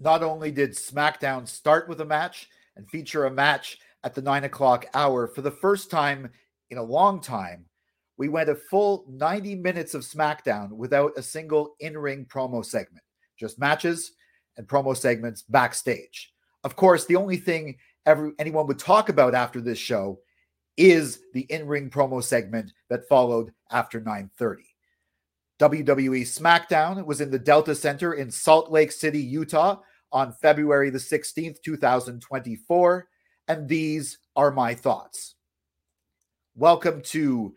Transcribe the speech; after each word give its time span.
not 0.00 0.22
only 0.22 0.50
did 0.50 0.72
SmackDown 0.72 1.46
start 1.46 1.88
with 1.88 2.00
a 2.00 2.04
match 2.04 2.48
and 2.76 2.88
feature 2.88 3.26
a 3.26 3.30
match 3.30 3.78
at 4.04 4.14
the 4.14 4.22
nine 4.22 4.44
o'clock 4.44 4.86
hour 4.94 5.26
for 5.26 5.42
the 5.42 5.50
first 5.50 5.90
time 5.90 6.30
in 6.70 6.78
a 6.78 6.82
long 6.82 7.20
time, 7.20 7.64
we 8.16 8.28
went 8.28 8.50
a 8.50 8.54
full 8.54 9.04
90 9.08 9.56
minutes 9.56 9.94
of 9.94 10.02
SmackDown 10.02 10.70
without 10.70 11.12
a 11.16 11.22
single 11.22 11.74
in 11.80 11.96
ring 11.96 12.24
promo 12.24 12.64
segment, 12.64 13.04
just 13.38 13.58
matches 13.58 14.12
and 14.56 14.66
promo 14.66 14.96
segments 14.96 15.42
backstage. 15.42 16.32
Of 16.64 16.76
course, 16.76 17.06
the 17.06 17.16
only 17.16 17.36
thing 17.36 17.76
every, 18.04 18.32
anyone 18.38 18.66
would 18.66 18.78
talk 18.78 19.08
about 19.08 19.34
after 19.34 19.60
this 19.60 19.78
show 19.78 20.18
is 20.76 21.20
the 21.34 21.42
in-ring 21.42 21.90
promo 21.90 22.22
segment 22.22 22.72
that 22.88 23.08
followed 23.08 23.52
after 23.70 24.00
9:30. 24.00 24.62
WWE 25.58 26.22
SmackDown 26.22 27.04
was 27.04 27.20
in 27.20 27.30
the 27.30 27.38
Delta 27.38 27.74
Center 27.74 28.14
in 28.14 28.30
Salt 28.30 28.70
Lake 28.70 28.92
City, 28.92 29.20
Utah 29.20 29.80
on 30.12 30.32
February 30.32 30.90
the 30.90 30.98
16th, 30.98 31.62
2024, 31.62 33.08
and 33.46 33.68
these 33.68 34.18
are 34.36 34.50
my 34.50 34.74
thoughts. 34.74 35.34
Welcome 36.54 37.02
to 37.02 37.54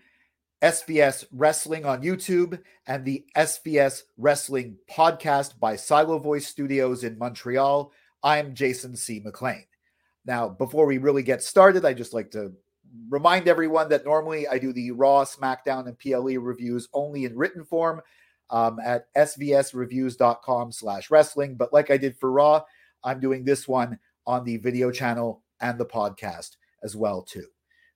SVS 0.61 1.25
Wrestling 1.31 1.85
on 1.85 2.03
YouTube 2.03 2.59
and 2.85 3.03
the 3.03 3.25
SVS 3.35 4.03
Wrestling 4.17 4.77
podcast 4.89 5.59
by 5.59 5.75
Silo 5.75 6.19
Voice 6.19 6.47
Studios 6.47 7.03
in 7.03 7.17
Montreal. 7.17 7.91
I'm 8.21 8.53
Jason 8.53 8.95
C. 8.95 9.21
McLean. 9.23 9.65
Now, 10.25 10.49
before 10.49 10.85
we 10.85 10.99
really 10.99 11.23
get 11.23 11.41
started, 11.41 11.83
I 11.83 11.93
just 11.93 12.13
like 12.13 12.29
to 12.31 12.53
remind 13.09 13.47
everyone 13.47 13.89
that 13.89 14.05
normally 14.05 14.47
I 14.47 14.59
do 14.59 14.71
the 14.71 14.91
Raw, 14.91 15.23
SmackDown, 15.23 15.87
and 15.87 15.97
PLE 15.97 16.39
reviews 16.39 16.87
only 16.93 17.25
in 17.25 17.35
written 17.35 17.63
form 17.63 18.01
um, 18.51 18.79
at 18.83 19.13
svsreviews.com 19.15 20.71
slash 20.71 21.09
wrestling. 21.09 21.55
But 21.55 21.73
like 21.73 21.89
I 21.89 21.97
did 21.97 22.17
for 22.17 22.31
Raw, 22.31 22.61
I'm 23.03 23.19
doing 23.19 23.43
this 23.43 23.67
one 23.67 23.97
on 24.27 24.43
the 24.43 24.57
video 24.57 24.91
channel 24.91 25.43
and 25.59 25.79
the 25.79 25.85
podcast 25.85 26.57
as 26.83 26.95
well 26.95 27.23
too. 27.23 27.47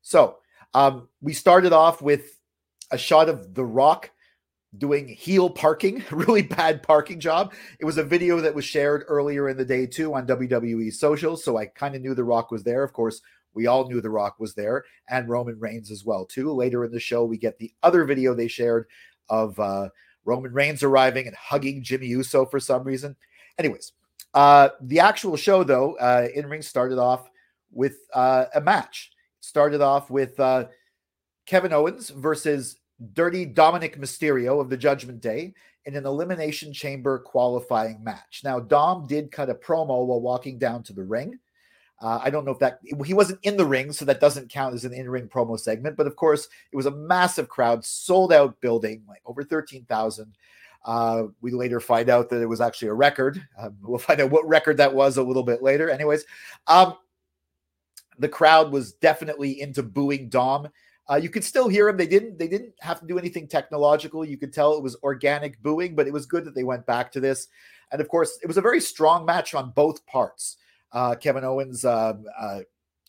So 0.01 0.37
um, 0.73 1.09
we 1.21 1.33
started 1.33 1.73
off 1.73 2.01
with 2.01 2.39
a 2.91 2.97
shot 2.97 3.29
of 3.29 3.53
The 3.53 3.65
Rock 3.65 4.11
doing 4.77 5.07
heel 5.07 5.49
parking, 5.49 6.03
really 6.11 6.41
bad 6.41 6.83
parking 6.83 7.19
job. 7.19 7.53
It 7.79 7.85
was 7.85 7.97
a 7.97 8.03
video 8.03 8.39
that 8.41 8.55
was 8.55 8.65
shared 8.65 9.05
earlier 9.07 9.49
in 9.49 9.57
the 9.57 9.65
day 9.65 9.85
too 9.85 10.13
on 10.13 10.27
WWE 10.27 10.93
socials, 10.93 11.43
so 11.43 11.57
I 11.57 11.67
kind 11.67 11.95
of 11.95 12.01
knew 12.01 12.13
The 12.13 12.23
Rock 12.23 12.51
was 12.51 12.63
there. 12.63 12.83
Of 12.83 12.93
course, 12.93 13.21
we 13.53 13.67
all 13.67 13.87
knew 13.87 14.01
The 14.01 14.09
Rock 14.09 14.35
was 14.39 14.53
there, 14.53 14.83
and 15.09 15.29
Roman 15.29 15.59
Reigns 15.59 15.91
as 15.91 16.05
well 16.05 16.25
too. 16.25 16.51
Later 16.51 16.83
in 16.85 16.91
the 16.91 16.99
show, 16.99 17.23
we 17.25 17.37
get 17.37 17.57
the 17.57 17.73
other 17.83 18.03
video 18.03 18.33
they 18.33 18.47
shared 18.47 18.87
of 19.29 19.59
uh, 19.59 19.89
Roman 20.25 20.51
Reigns 20.51 20.83
arriving 20.83 21.27
and 21.27 21.35
hugging 21.35 21.83
Jimmy 21.83 22.07
Uso 22.07 22.45
for 22.45 22.59
some 22.59 22.83
reason. 22.83 23.15
Anyways, 23.57 23.93
uh, 24.33 24.69
the 24.81 24.99
actual 24.99 25.37
show 25.37 25.63
though, 25.63 25.95
uh, 25.97 26.27
in 26.35 26.47
ring 26.47 26.61
started 26.61 26.97
off 26.97 27.29
with 27.71 27.97
uh, 28.13 28.45
a 28.53 28.61
match. 28.61 29.11
Started 29.39 29.81
off 29.81 30.09
with 30.09 30.39
uh, 30.39 30.65
Kevin 31.45 31.71
Owens 31.71 32.09
versus 32.09 32.77
Dirty 33.13 33.45
Dominic 33.45 33.99
Mysterio 33.99 34.59
of 34.59 34.69
the 34.69 34.77
Judgment 34.77 35.21
Day 35.21 35.53
in 35.85 35.95
an 35.95 36.05
Elimination 36.05 36.73
Chamber 36.73 37.19
qualifying 37.19 38.03
match. 38.03 38.41
Now, 38.43 38.59
Dom 38.59 39.05
did 39.05 39.31
cut 39.31 39.49
a 39.49 39.55
promo 39.55 40.05
while 40.05 40.21
walking 40.21 40.57
down 40.57 40.81
to 40.83 40.93
the 40.93 41.03
ring. 41.03 41.37
Uh, 42.01 42.19
I 42.21 42.29
don't 42.29 42.43
know 42.43 42.51
if 42.51 42.59
that 42.59 42.79
he 43.05 43.13
wasn't 43.13 43.39
in 43.43 43.55
the 43.55 43.65
ring, 43.65 43.93
so 43.93 44.03
that 44.05 44.19
doesn't 44.19 44.49
count 44.49 44.75
as 44.75 44.83
an 44.83 44.93
in-ring 44.93 45.29
promo 45.29 45.57
segment. 45.57 45.95
But 45.95 46.07
of 46.07 46.15
course, 46.15 46.49
it 46.71 46.75
was 46.75 46.87
a 46.87 46.91
massive 46.91 47.47
crowd, 47.47 47.85
sold 47.85 48.33
out 48.33 48.59
building, 48.59 49.03
like 49.07 49.21
over 49.25 49.43
thirteen 49.43 49.85
thousand. 49.85 50.35
Uh, 50.83 51.23
we 51.41 51.51
later 51.51 51.79
find 51.79 52.09
out 52.09 52.29
that 52.29 52.41
it 52.41 52.45
was 52.45 52.61
actually 52.61 52.89
a 52.89 52.93
record. 52.93 53.41
Um, 53.57 53.75
we'll 53.81 53.97
find 53.97 54.21
out 54.21 54.29
what 54.29 54.47
record 54.47 54.77
that 54.77 54.93
was 54.93 55.17
a 55.17 55.23
little 55.23 55.41
bit 55.41 55.63
later. 55.63 55.89
Anyways, 55.89 56.25
um, 56.67 56.95
the 58.19 58.29
crowd 58.29 58.71
was 58.71 58.93
definitely 58.93 59.61
into 59.61 59.81
booing 59.81 60.29
Dom. 60.29 60.67
Uh, 61.09 61.15
you 61.15 61.29
could 61.29 61.43
still 61.43 61.67
hear 61.67 61.87
him. 61.87 61.97
They 61.97 62.07
didn't. 62.07 62.37
They 62.37 62.47
didn't 62.47 62.73
have 62.81 62.99
to 62.99 63.07
do 63.07 63.17
anything 63.17 63.47
technological. 63.47 64.25
You 64.25 64.37
could 64.37 64.51
tell 64.51 64.75
it 64.75 64.83
was 64.83 64.97
organic 65.01 65.61
booing, 65.63 65.95
but 65.95 66.07
it 66.07 66.13
was 66.13 66.25
good 66.25 66.43
that 66.45 66.55
they 66.55 66.63
went 66.63 66.85
back 66.85 67.11
to 67.13 67.19
this. 67.19 67.47
And 67.91 68.01
of 68.01 68.09
course, 68.09 68.37
it 68.43 68.47
was 68.47 68.57
a 68.57 68.61
very 68.61 68.81
strong 68.81 69.25
match 69.25 69.53
on 69.55 69.71
both 69.71 70.05
parts. 70.07 70.57
Uh, 70.95 71.13
Kevin 71.13 71.43
Owens, 71.43 71.83
uh, 71.83 72.13
uh, 72.39 72.59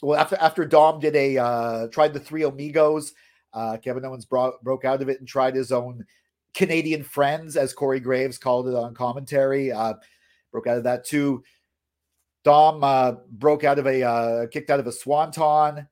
well, 0.02 0.18
after 0.18 0.36
after 0.36 0.64
Dom 0.64 0.98
did 0.98 1.14
a 1.14 1.38
uh, 1.38 1.86
tried 1.86 2.12
the 2.12 2.18
three 2.18 2.42
amigos, 2.42 3.14
uh, 3.54 3.76
Kevin 3.76 4.04
Owens 4.04 4.24
brought, 4.24 4.60
broke 4.64 4.84
out 4.84 5.00
of 5.00 5.08
it 5.08 5.20
and 5.20 5.28
tried 5.28 5.54
his 5.54 5.70
own 5.70 6.04
Canadian 6.52 7.04
friends, 7.04 7.56
as 7.56 7.72
Corey 7.72 8.00
Graves 8.00 8.38
called 8.38 8.66
it 8.66 8.74
on 8.74 8.92
commentary. 8.92 9.70
Uh, 9.70 9.94
broke 10.50 10.66
out 10.66 10.78
of 10.78 10.82
that 10.82 11.04
too. 11.04 11.44
Dom 12.42 13.20
broke 13.30 13.62
out 13.62 13.78
of 13.78 13.86
a 13.86 14.48
kicked 14.50 14.70
out 14.70 14.80
of 14.80 14.88
a 14.88 14.92
swanton. 14.92 15.86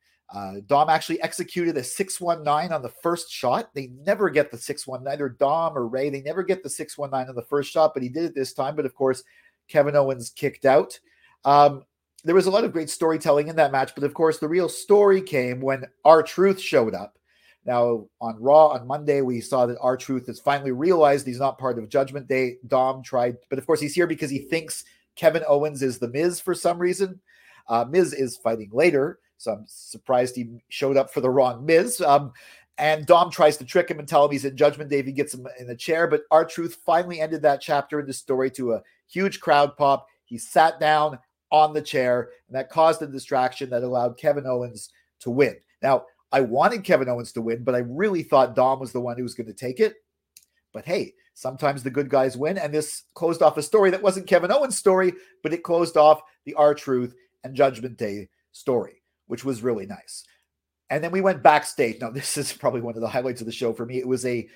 Dom 0.67 0.89
actually 0.91 1.23
executed 1.23 1.77
a 1.77 1.85
619 1.85 2.73
on 2.73 2.83
the 2.83 2.89
first 2.89 3.31
shot. 3.31 3.73
They 3.73 3.93
never 4.05 4.31
get 4.31 4.51
the 4.51 4.59
619, 4.59 5.13
either 5.13 5.29
Dom 5.29 5.79
or 5.79 5.87
Ray. 5.87 6.11
They 6.11 6.23
never 6.23 6.43
get 6.43 6.65
the 6.65 6.71
619 6.71 7.29
on 7.29 7.37
the 7.37 7.43
first 7.43 7.71
shot, 7.71 7.93
but 7.95 8.03
he 8.03 8.09
did 8.09 8.25
it 8.25 8.35
this 8.35 8.53
time. 8.53 8.75
But 8.75 8.87
of 8.87 8.97
course, 8.97 9.23
Kevin 9.69 9.95
Owens 9.95 10.31
kicked 10.31 10.65
out. 10.65 10.99
Um, 11.45 11.85
there 12.25 12.35
was 12.35 12.47
a 12.47 12.51
lot 12.51 12.65
of 12.65 12.73
great 12.73 12.89
storytelling 12.89 13.49
in 13.49 13.57
that 13.57 13.73
match, 13.73 13.95
but 13.95 14.05
of 14.05 14.15
course, 14.15 14.39
the 14.39 14.49
real 14.49 14.69
story 14.69 15.21
came 15.21 15.61
when 15.61 15.85
R-Truth 16.05 16.61
showed 16.61 16.95
up. 16.95 17.19
Now, 17.67 18.07
on 18.21 18.37
Raw 18.41 18.69
on 18.69 18.87
Monday, 18.87 19.21
we 19.21 19.41
saw 19.41 19.67
that 19.67 19.79
R-Truth 19.81 20.27
has 20.27 20.41
finally 20.41 20.73
realized 20.73 21.27
he's 21.27 21.39
not 21.39 21.59
part 21.59 21.79
of 21.79 21.89
Judgment 21.89 22.27
Day. 22.27 22.57
Dom 22.67 23.03
tried, 23.03 23.37
but 23.49 23.59
of 23.59 23.67
course, 23.67 23.81
he's 23.81 23.95
here 23.95 24.07
because 24.07 24.31
he 24.31 24.39
thinks 24.39 24.85
Kevin 25.17 25.45
Owens 25.49 25.83
is 25.83 25.99
the 25.99 26.09
Miz 26.09 26.41
for 26.41 26.55
some 26.55 26.79
reason. 26.79 27.21
Uh, 27.69 27.85
Miz 27.89 28.13
is 28.13 28.37
fighting 28.37 28.71
later, 28.73 29.19
so 29.39 29.53
I'm 29.53 29.65
surprised 29.67 30.37
he 30.37 30.63
showed 30.69 30.97
up 30.97 31.13
for 31.13 31.21
the 31.21 31.31
wrong 31.31 31.65
Miz. 31.65 32.01
Um, 32.01 32.33
and 32.77 33.07
Dom 33.07 33.31
tries 33.31 33.57
to 33.59 33.65
trick 33.65 33.91
him 33.91 33.99
and 33.99 34.09
tell 34.09 34.25
him 34.25 34.33
he's 34.33 34.45
in 34.45 34.57
Judgment 34.57 34.91
Day 34.91 35.03
he 35.03 35.13
gets 35.13 35.33
him 35.33 35.47
in 35.59 35.67
the 35.67 35.77
chair. 35.77 36.07
But 36.07 36.23
R-Truth 36.31 36.79
finally 36.85 37.21
ended 37.21 37.43
that 37.43 37.61
chapter 37.61 38.01
in 38.01 38.07
the 38.07 38.13
story 38.13 38.51
to 38.53 38.73
a 38.73 38.83
huge 39.09 39.41
crowd 39.41 39.77
pop. 39.77 40.07
He 40.25 40.39
sat 40.39 40.81
down, 40.81 41.19
on 41.51 41.73
the 41.73 41.83
chair, 41.83 42.31
and 42.49 42.57
that 42.57 42.71
caused 42.71 43.03
a 43.03 43.07
distraction 43.07 43.71
that 43.71 43.83
allowed 43.83 44.19
Kevin 44.19 44.47
Owens 44.47 44.91
to 45.21 45.31
win. 45.31 45.57
Now, 45.83 46.05
I 46.33 46.41
wanted 46.41 46.85
Kevin 46.85 47.09
Owens 47.09 47.33
to 47.33 47.43
win, 47.43 47.63
but 47.63 47.75
I 47.75 47.79
really 47.79 48.23
thought 48.23 48.57
Dom 48.57 48.81
was 48.81 48.93
the 48.93 49.01
one 49.01 49.17
who 49.17 49.23
was 49.23 49.35
going 49.35 49.47
to 49.47 49.53
take 49.53 49.79
it. 49.79 49.95
But 50.73 50.85
hey, 50.85 51.15
sometimes 51.35 51.83
the 51.83 51.91
good 51.91 52.09
guys 52.09 52.37
win, 52.37 52.59
and 52.59 52.75
this 52.75 53.05
closed 53.15 53.43
off 53.43 53.57
a 53.57 53.63
story 53.63 53.91
that 53.91 54.03
wasn't 54.03 54.27
Kevin 54.27 54.51
Owens' 54.51 54.77
story, 54.77 55.13
but 55.43 55.53
it 55.53 55.63
closed 55.63 55.97
off 55.97 56.23
the 56.45 56.55
R-Truth 56.55 57.15
and 57.45 57.55
Judgment 57.55 57.97
Day 57.97 58.29
story, 58.51 59.03
which 59.27 59.45
was 59.45 59.63
really 59.63 59.87
nice. 59.87 60.25
And 60.91 61.03
then 61.03 61.13
we 61.13 61.21
went 61.21 61.43
backstage. 61.43 62.01
Now, 62.01 62.11
this 62.11 62.37
is 62.37 62.53
probably 62.53 62.81
one 62.81 62.95
of 62.97 63.01
the 63.01 63.09
highlights 63.09 63.41
of 63.41 63.47
the 63.47 63.53
show 63.53 63.73
for 63.73 63.87
me. 63.87 63.99
It 63.99 64.09
was 64.09 64.27
a 64.27 64.49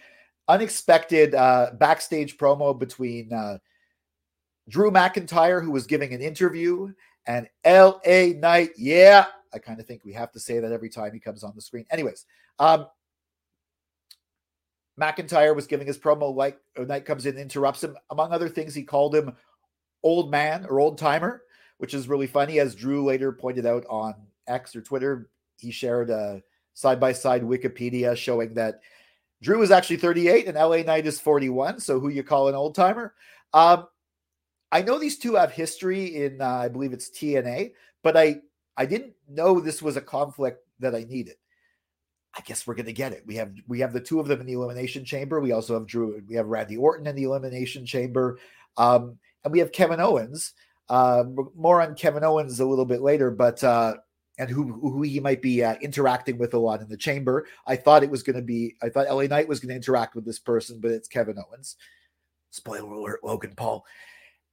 unexpected 0.49 1.35
uh, 1.35 1.73
backstage 1.75 2.39
promo 2.39 2.77
between 2.77 3.33
uh, 3.33 3.59
Drew 4.69 4.91
McIntyre, 4.91 5.63
who 5.63 5.71
was 5.71 5.87
giving 5.87 6.13
an 6.13 6.21
interview, 6.21 6.93
and 7.27 7.49
LA 7.65 8.33
Knight. 8.37 8.71
Yeah, 8.77 9.27
I 9.53 9.59
kind 9.59 9.81
of 9.81 9.87
think 9.87 10.05
we 10.05 10.13
have 10.13 10.33
to 10.33 10.41
say 10.41 10.61
that 10.61 10.73
every 10.73 10.91
time 10.91 11.13
he 11.13 11.21
comes 11.21 11.43
on 11.43 11.53
the 11.55 11.63
screen. 11.63 11.87
Anyways, 11.91 12.27
um, 12.59 12.87
McIntyre 15.01 15.55
was 15.55 15.67
giving 15.67 15.87
his 15.87 15.99
promo 15.99 16.35
like 16.35 16.59
Knight 16.77 17.05
comes 17.05 17.27
in, 17.27 17.39
interrupts 17.39 17.85
him. 17.85 17.97
Among 18.11 18.33
other 18.33 18.49
things, 18.49 18.75
he 18.75 18.83
called 18.83 19.15
him 19.15 19.33
old 20.03 20.31
man 20.31 20.67
or 20.67 20.81
old 20.81 20.99
timer, 20.99 21.43
which 21.79 21.95
is 21.95 22.09
really 22.09 22.27
funny. 22.27 22.59
As 22.59 22.75
Drew 22.75 23.05
later 23.05 23.33
pointed 23.33 23.67
out 23.67 23.85
on 23.89 24.15
X 24.47 24.75
or 24.75 24.83
Twitter, 24.83 25.31
he 25.59 25.71
shared 25.71 26.11
a 26.11 26.43
side 26.75 27.01
by 27.01 27.13
side 27.13 27.43
Wikipedia 27.43 28.17
showing 28.17 28.55
that 28.55 28.81
Drew 29.43 29.63
is 29.63 29.71
actually 29.71 29.97
38 29.97 30.47
and 30.47 30.57
LA 30.57 30.79
Knight 30.79 31.07
is 31.07 31.21
41. 31.21 31.81
So 31.81 32.01
who 32.01 32.09
you 32.09 32.23
call 32.23 32.49
an 32.49 32.55
old 32.55 32.75
timer? 32.75 33.15
Um, 33.53 33.87
I 34.71 34.83
know 34.83 34.99
these 34.99 35.19
two 35.19 35.35
have 35.35 35.53
history 35.53 36.25
in, 36.25 36.41
uh, 36.41 36.47
I 36.47 36.69
believe 36.69 36.93
it's 36.93 37.11
TNA, 37.11 37.73
but 38.03 38.17
I 38.17 38.41
I 38.77 38.87
didn't 38.87 39.15
know 39.29 39.61
this 39.61 39.83
was 39.83 39.97
a 39.97 40.01
conflict 40.01 40.65
that 40.79 40.95
I 40.95 41.05
needed. 41.05 41.37
I 42.37 42.41
guess 42.43 42.67
we're 42.67 42.75
gonna 42.75 42.93
get 42.93 43.13
it. 43.13 43.25
We 43.27 43.37
have 43.37 43.53
we 43.67 43.81
have 43.81 43.93
the 43.93 44.01
two 44.01 44.21
of 44.21 44.29
them 44.29 44.41
in 44.41 44.47
the 44.47 44.53
elimination 44.53 45.05
chamber. 45.05 45.41
We 45.41 45.53
also 45.53 45.75
have 45.75 45.87
Drew. 45.87 46.23
We 46.27 46.37
have 46.37 46.47
Randy 46.47 46.77
Orton 46.77 47.07
in 47.07 47.17
the 47.17 47.25
elimination 47.25 47.87
chamber, 47.87 48.39
um, 48.77 49.19
and 49.45 49.53
we 49.53 49.59
have 49.59 49.73
Kevin 49.73 50.01
Owens. 50.01 50.53
Uh, 50.89 51.25
more 51.55 51.83
on 51.83 51.95
Kevin 51.95 52.25
Owens 52.25 52.61
a 52.61 52.67
little 52.67 52.87
bit 52.87 53.03
later, 53.03 53.31
but 53.31 53.63
uh, 53.65 53.95
and 54.39 54.49
who 54.49 54.73
who 54.73 55.03
he 55.03 55.19
might 55.21 55.43
be 55.43 55.65
uh, 55.65 55.75
interacting 55.81 56.39
with 56.39 56.55
a 56.55 56.59
lot 56.59 56.81
in 56.81 56.89
the 56.89 56.97
chamber. 56.97 57.47
I 57.67 57.77
thought 57.77 58.05
it 58.05 58.11
was 58.11 58.23
going 58.23 58.37
to 58.37 58.43
be. 58.43 58.77
I 58.83 58.89
thought 58.89 59.09
LA 59.09 59.25
Knight 59.25 59.49
was 59.49 59.61
going 59.61 59.71
to 59.71 59.77
interact 59.77 60.15
with 60.15 60.25
this 60.25 60.39
person, 60.39 60.81
but 60.81 60.93
it's 60.93 61.09
Kevin 61.09 61.39
Owens. 61.39 61.77
Spoiler 62.51 62.93
alert: 62.93 63.21
Logan 63.25 63.55
Paul 63.57 63.85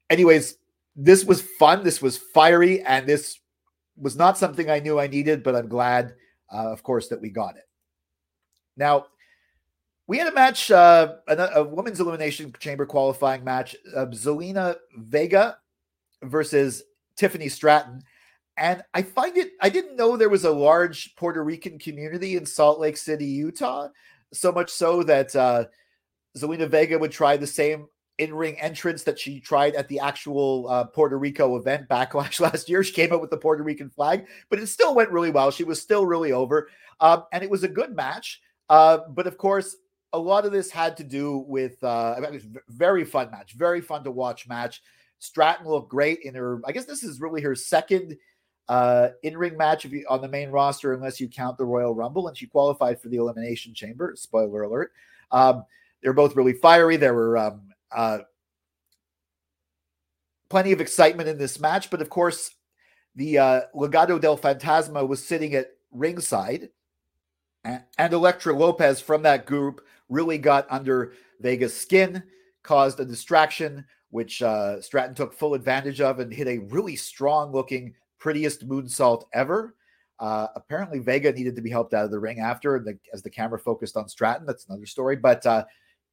anyways, 0.10 0.58
this 0.96 1.26
was 1.26 1.42
fun. 1.42 1.84
This 1.84 2.02
was 2.02 2.18
fiery, 2.18 2.82
and 2.82 3.08
this 3.08 3.40
was 3.98 4.16
not 4.16 4.38
something 4.38 4.70
I 4.70 4.80
knew 4.80 5.00
I 5.00 5.08
needed, 5.08 5.44
but 5.44 5.56
I'm 5.56 5.68
glad, 5.68 6.16
uh, 6.52 6.72
of 6.72 6.84
course, 6.84 7.08
that 7.10 7.22
we 7.22 7.30
got 7.30 7.58
it. 7.58 7.64
Now, 8.78 9.08
we 10.08 10.18
had 10.18 10.28
a 10.28 10.34
match, 10.34 10.70
uh, 10.70 11.16
a, 11.28 11.36
a 11.56 11.64
women's 11.64 12.00
elimination 12.00 12.54
chamber 12.60 12.86
qualifying 12.86 13.44
match. 13.44 13.76
Uh, 13.96 14.06
Zelina 14.08 14.76
Vega 14.98 15.58
versus 16.22 16.84
Tiffany 17.18 17.50
Stratton. 17.50 18.04
And 18.58 18.84
I 18.94 19.02
find 19.02 19.36
it, 19.38 19.52
I 19.62 19.70
didn't 19.70 19.98
know 19.98 20.16
there 20.16 20.30
was 20.30 20.46
a 20.46 20.52
large 20.52 21.16
Puerto 21.16 21.44
Rican 21.44 21.80
community 21.80 22.38
in 22.38 22.46
Salt 22.46 22.80
Lake 22.80 22.98
City, 22.98 23.26
Utah. 23.26 23.90
So 24.32 24.52
much 24.52 24.70
so 24.70 25.04
that 25.04 25.36
uh, 25.36 25.66
Zelina 26.38 26.70
Vega 26.70 26.98
would 26.98 27.12
try 27.12 27.38
the 27.38 27.48
same 27.48 27.88
in 28.18 28.34
ring 28.34 28.60
entrance 28.60 29.04
that 29.04 29.20
she 29.20 29.40
tried 29.40 29.76
at 29.76 29.88
the 29.88 30.00
actual 30.00 30.68
uh, 30.70 30.86
Puerto 30.86 31.18
Rico 31.18 31.58
event 31.58 31.88
Backlash 31.90 32.40
last 32.40 32.70
year. 32.70 32.84
She 32.84 32.94
came 32.94 33.12
out 33.12 33.22
with 33.22 33.30
the 33.30 33.38
Puerto 33.38 33.64
Rican 33.64 33.90
flag, 33.90 34.26
but 34.50 34.60
it 34.60 34.68
still 34.68 34.96
went 34.96 35.12
really 35.12 35.32
well. 35.32 35.52
She 35.52 35.64
was 35.64 35.82
still 35.82 36.06
really 36.06 36.32
over. 36.32 36.70
Um, 37.00 37.24
and 37.34 37.44
it 37.44 37.50
was 37.50 37.64
a 37.64 37.68
good 37.68 37.96
match. 37.96 38.42
Uh, 38.70 39.00
but 39.10 39.28
of 39.28 39.38
course, 39.38 39.76
a 40.14 40.20
lot 40.20 40.46
of 40.46 40.52
this 40.52 40.72
had 40.72 40.96
to 40.98 41.04
do 41.04 41.40
with 41.48 41.84
uh, 41.84 42.16
it 42.18 42.32
was 42.32 42.48
very 42.70 43.04
fun 43.04 43.30
match, 43.32 43.54
very 43.54 43.82
fun 43.82 44.04
to 44.06 44.12
watch 44.12 44.48
match. 44.48 44.82
Stratton 45.20 45.68
looked 45.68 45.90
great 45.90 46.20
in 46.24 46.34
her. 46.36 46.62
I 46.66 46.72
guess 46.72 46.86
this 46.86 47.04
is 47.04 47.20
really 47.20 47.42
her 47.42 47.56
second 47.56 48.18
uh, 48.68 49.10
in-ring 49.24 49.58
match 49.58 49.86
you, 49.86 50.06
on 50.10 50.22
the 50.22 50.28
main 50.28 50.50
roster, 50.50 50.94
unless 50.94 51.20
you 51.20 51.28
count 51.28 51.58
the 51.58 51.66
Royal 51.66 51.94
Rumble, 51.94 52.28
and 52.28 52.38
she 52.38 52.48
qualified 52.48 53.02
for 53.02 53.10
the 53.10 53.18
Elimination 53.18 53.74
Chamber. 53.74 54.14
Spoiler 54.16 54.64
alert. 54.64 54.92
Um, 55.32 55.66
they're 56.02 56.14
both 56.14 56.36
really 56.36 56.54
fiery. 56.54 56.98
There 56.98 57.14
were 57.14 57.38
um, 57.38 57.62
uh, 57.96 58.20
plenty 60.50 60.72
of 60.72 60.82
excitement 60.82 61.30
in 61.30 61.38
this 61.38 61.60
match, 61.60 61.90
but 61.90 62.02
of 62.02 62.10
course, 62.10 62.52
the 63.16 63.38
uh, 63.38 63.62
Legado 63.74 64.20
del 64.20 64.38
Fantasma 64.38 65.08
was 65.08 65.26
sitting 65.26 65.56
at 65.56 65.72
ringside, 65.92 66.70
and, 67.64 67.82
and 67.98 68.14
Elektra 68.14 68.54
Lopez 68.54 69.00
from 69.00 69.24
that 69.24 69.46
group 69.46 69.86
really 70.10 70.38
got 70.38 70.68
under 70.70 71.14
Vega's 71.40 71.76
skin, 71.76 72.22
caused 72.62 73.00
a 73.00 73.06
distraction, 73.06 73.86
which 74.10 74.42
uh, 74.42 74.82
Stratton 74.82 75.16
took 75.16 75.34
full 75.34 75.54
advantage 75.54 76.02
of 76.02 76.20
and 76.20 76.32
hit 76.32 76.48
a 76.48 76.60
really 76.60 76.96
strong 76.96 77.52
looking, 77.52 77.94
prettiest 78.18 78.68
moonsault 78.68 79.24
ever. 79.34 79.76
Uh, 80.20 80.48
apparently, 80.56 81.00
Vega 81.00 81.32
needed 81.32 81.56
to 81.56 81.62
be 81.62 81.70
helped 81.70 81.94
out 81.94 82.06
of 82.06 82.12
the 82.12 82.20
ring 82.20 82.40
after, 82.40 82.80
the, 82.80 82.98
as 83.14 83.22
the 83.22 83.30
camera 83.30 83.60
focused 83.60 83.98
on 83.98 84.08
Stratton. 84.08 84.46
That's 84.46 84.66
another 84.68 84.86
story. 84.86 85.16
But 85.16 85.46
uh, 85.46 85.66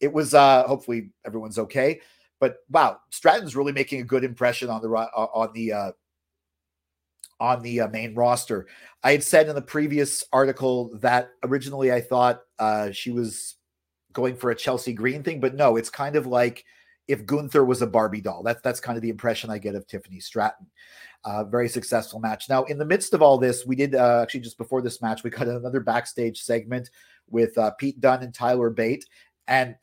it 0.02 0.12
was 0.12 0.34
uh, 0.34 0.64
hopefully 0.66 1.10
everyone's 1.25 1.58
okay. 1.58 2.00
But 2.40 2.56
wow, 2.69 2.99
Stratton's 3.10 3.56
really 3.56 3.72
making 3.72 4.00
a 4.00 4.04
good 4.04 4.25
impression 4.25 4.69
on 4.69 4.82
the 4.82 4.88
on 4.88 5.52
the 5.54 5.72
uh, 5.72 5.93
on 7.40 7.62
the 7.62 7.82
uh, 7.82 7.88
main 7.88 8.14
roster. 8.14 8.66
I 9.02 9.12
had 9.12 9.22
said 9.22 9.49
in 9.49 9.54
the 9.54 9.62
previous 9.62 10.25
article 10.32 10.90
that 10.99 11.31
originally 11.44 11.93
I 11.93 12.00
thought 12.00 12.43
uh, 12.58 12.90
she 12.90 13.12
was 13.12 13.54
going 14.12 14.37
for 14.37 14.50
a 14.50 14.56
Chelsea 14.56 14.93
Green 14.93 15.22
thing, 15.22 15.40
but 15.40 15.54
no, 15.54 15.76
it's 15.76 15.88
kind 15.88 16.16
of 16.16 16.26
like 16.26 16.64
if 17.08 17.25
Gunther 17.25 17.64
was 17.64 17.81
a 17.81 17.87
Barbie 17.87 18.20
doll. 18.20 18.43
That's 18.43 18.60
that's 18.62 18.81
kind 18.81 18.96
of 18.96 19.02
the 19.02 19.10
impression 19.10 19.48
I 19.48 19.58
get 19.58 19.76
of 19.76 19.87
Tiffany 19.87 20.19
Stratton. 20.19 20.66
Uh, 21.25 21.44
very 21.44 21.69
successful 21.69 22.19
match. 22.19 22.48
Now, 22.48 22.64
in 22.64 22.76
the 22.76 22.84
midst 22.84 23.14
of 23.14 23.22
all 23.22 23.38
this, 23.38 23.64
we 23.64 23.76
did 23.76 23.94
uh, 23.94 24.20
actually 24.22 24.40
just 24.40 24.58
before 24.58 24.82
this 24.82 25.00
match, 25.00 25.22
we 25.22 25.31
got 25.31 25.46
another 25.46 25.78
backstage 25.78 26.40
segment 26.43 26.90
with 27.31 27.56
uh, 27.56 27.70
Pete 27.72 28.00
Dunne 28.00 28.25
and 28.25 28.34
Tyler 28.34 28.70
Bate, 28.70 29.06
and 29.46 29.76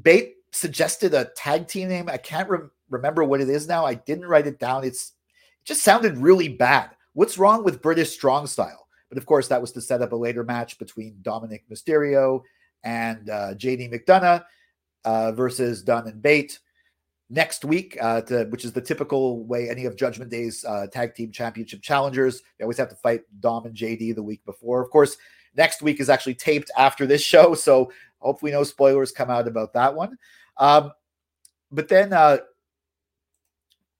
Bate 0.00 0.34
suggested 0.52 1.14
a 1.14 1.26
tag 1.36 1.68
team 1.68 1.88
name. 1.88 2.08
I 2.08 2.16
can't 2.16 2.48
re- 2.48 2.68
remember 2.90 3.24
what 3.24 3.40
it 3.40 3.48
is 3.48 3.66
now. 3.66 3.84
I 3.84 3.94
didn't 3.94 4.26
write 4.26 4.46
it 4.46 4.58
down. 4.58 4.84
It's 4.84 5.12
it 5.60 5.66
just 5.66 5.82
sounded 5.82 6.18
really 6.18 6.48
bad. 6.48 6.90
What's 7.14 7.38
wrong 7.38 7.64
with 7.64 7.82
British 7.82 8.10
Strong 8.10 8.46
Style? 8.46 8.86
But 9.08 9.18
of 9.18 9.26
course, 9.26 9.48
that 9.48 9.60
was 9.60 9.72
to 9.72 9.80
set 9.80 10.00
up 10.00 10.12
a 10.12 10.16
later 10.16 10.44
match 10.44 10.78
between 10.78 11.18
Dominic 11.20 11.64
Mysterio 11.70 12.42
and 12.82 13.28
uh, 13.28 13.54
JD 13.54 13.92
McDonagh 13.92 14.44
uh, 15.04 15.32
versus 15.32 15.82
Dunne 15.82 16.08
and 16.08 16.22
Bate 16.22 16.58
next 17.28 17.64
week, 17.64 17.96
uh, 18.00 18.20
to, 18.22 18.44
which 18.44 18.64
is 18.64 18.72
the 18.72 18.80
typical 18.80 19.44
way 19.44 19.68
any 19.68 19.84
of 19.84 19.96
Judgment 19.96 20.30
Day's 20.30 20.64
uh, 20.64 20.86
tag 20.92 21.14
team 21.14 21.30
championship 21.30 21.82
challengers. 21.82 22.42
They 22.58 22.64
always 22.64 22.78
have 22.78 22.90
to 22.90 22.96
fight 22.96 23.22
Dom 23.40 23.66
and 23.66 23.76
JD 23.76 24.14
the 24.14 24.22
week 24.22 24.44
before. 24.44 24.82
Of 24.82 24.90
course, 24.90 25.16
next 25.54 25.82
week 25.82 26.00
is 26.00 26.10
actually 26.10 26.34
taped 26.34 26.70
after 26.76 27.06
this 27.06 27.22
show, 27.22 27.54
so 27.54 27.92
hopefully 28.22 28.52
no 28.52 28.64
spoilers 28.64 29.12
come 29.12 29.30
out 29.30 29.48
about 29.48 29.72
that 29.74 29.94
one. 29.94 30.16
Um, 30.56 30.92
but 31.70 31.88
then 31.88 32.12
uh, 32.12 32.38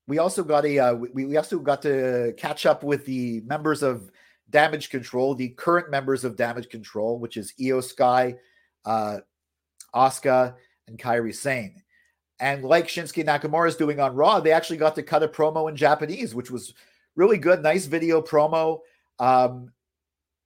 we 0.07 0.19
also 0.19 0.43
got 0.43 0.65
a 0.65 0.79
uh, 0.79 0.93
we, 0.93 1.25
we 1.25 1.37
also 1.37 1.59
got 1.59 1.81
to 1.83 2.33
catch 2.37 2.65
up 2.65 2.83
with 2.83 3.05
the 3.05 3.41
members 3.41 3.83
of 3.83 4.11
Damage 4.49 4.89
Control, 4.89 5.35
the 5.35 5.49
current 5.49 5.89
members 5.89 6.23
of 6.23 6.35
Damage 6.35 6.69
Control, 6.69 7.19
which 7.19 7.37
is 7.37 7.53
Iyo 7.59 7.83
Sky, 7.83 8.35
uh, 8.85 9.19
and 9.93 10.99
Kairi 10.99 11.33
Sane. 11.33 11.81
And 12.39 12.63
like 12.63 12.87
Shinsuke 12.87 13.25
Nakamura 13.25 13.69
is 13.69 13.75
doing 13.75 13.99
on 13.99 14.15
Raw, 14.15 14.39
they 14.39 14.51
actually 14.51 14.77
got 14.77 14.95
to 14.95 15.03
cut 15.03 15.23
a 15.23 15.27
promo 15.27 15.69
in 15.69 15.75
Japanese, 15.75 16.35
which 16.35 16.51
was 16.51 16.73
really 17.15 17.37
good. 17.37 17.63
Nice 17.63 17.85
video 17.85 18.21
promo. 18.21 18.79
Um, 19.19 19.71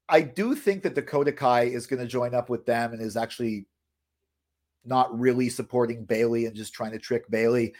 I 0.10 0.22
do 0.22 0.56
think 0.56 0.84
that 0.84 0.96
Dakota 0.96 1.32
Kai 1.32 1.64
is 1.64 1.88
going 1.88 2.00
to 2.00 2.08
join 2.08 2.34
up 2.34 2.50
with 2.50 2.66
them 2.66 2.94
and 2.94 3.02
is 3.02 3.18
actually 3.18 3.66
not 4.86 5.18
really 5.18 5.50
supporting 5.50 6.06
Bayley 6.06 6.46
and 6.46 6.56
just 6.56 6.74
trying 6.74 6.92
to 6.92 7.00
trick 7.00 7.30
Bayley. 7.30 7.74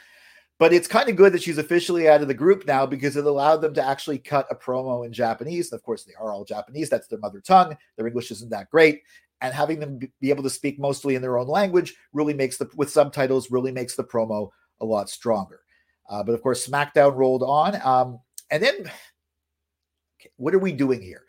But 0.60 0.74
it's 0.74 0.88
kind 0.88 1.08
of 1.08 1.16
good 1.16 1.34
that 1.34 1.42
she's 1.42 1.60
officially 1.60 2.10
out 2.10 2.22
of 2.22 2.28
the 2.28 2.34
group 2.34 2.66
now 2.66 2.86
because 2.86 3.16
it 3.16 3.26
allowed 3.26 3.58
them 3.58 3.76
to 3.76 3.86
actually 3.86 4.18
cut 4.18 4.48
a 4.50 4.56
promo 4.56 5.06
in 5.06 5.14
Japanese. 5.14 5.72
And 5.72 5.78
of 5.78 5.84
course, 5.84 6.04
they 6.04 6.16
are 6.20 6.34
all 6.34 6.44
Japanese. 6.44 6.90
That's 6.90 7.08
their 7.08 7.20
mother 7.20 7.40
tongue. 7.40 7.78
Their 7.96 8.08
English 8.08 8.32
isn't 8.32 8.50
that 8.50 8.70
great. 8.72 9.04
And 9.42 9.54
having 9.54 9.80
them 9.80 10.00
be 10.20 10.30
able 10.32 10.44
to 10.44 10.50
speak 10.50 10.80
mostly 10.80 11.14
in 11.14 11.22
their 11.22 11.38
own 11.38 11.48
language 11.48 11.96
really 12.12 12.34
makes 12.34 12.58
the, 12.58 12.68
with 12.76 12.90
subtitles, 12.90 13.52
really 13.52 13.72
makes 13.72 13.96
the 13.96 14.04
promo 14.04 14.50
a 14.82 14.86
lot 14.86 15.12
stronger. 15.12 15.62
Uh, 16.10 16.24
but 16.24 16.34
of 16.34 16.42
course, 16.42 16.68
SmackDown 16.68 17.16
rolled 17.16 17.44
on. 17.44 17.80
Um, 17.84 18.20
and 18.50 18.64
then, 18.64 18.80
okay, 18.80 20.32
what 20.38 20.56
are 20.56 20.60
we 20.60 20.72
doing 20.72 21.04
here? 21.04 21.27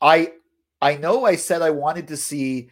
I 0.00 0.32
I 0.80 0.96
know 0.96 1.24
I 1.24 1.36
said 1.36 1.62
I 1.62 1.70
wanted 1.70 2.08
to 2.08 2.16
see 2.16 2.70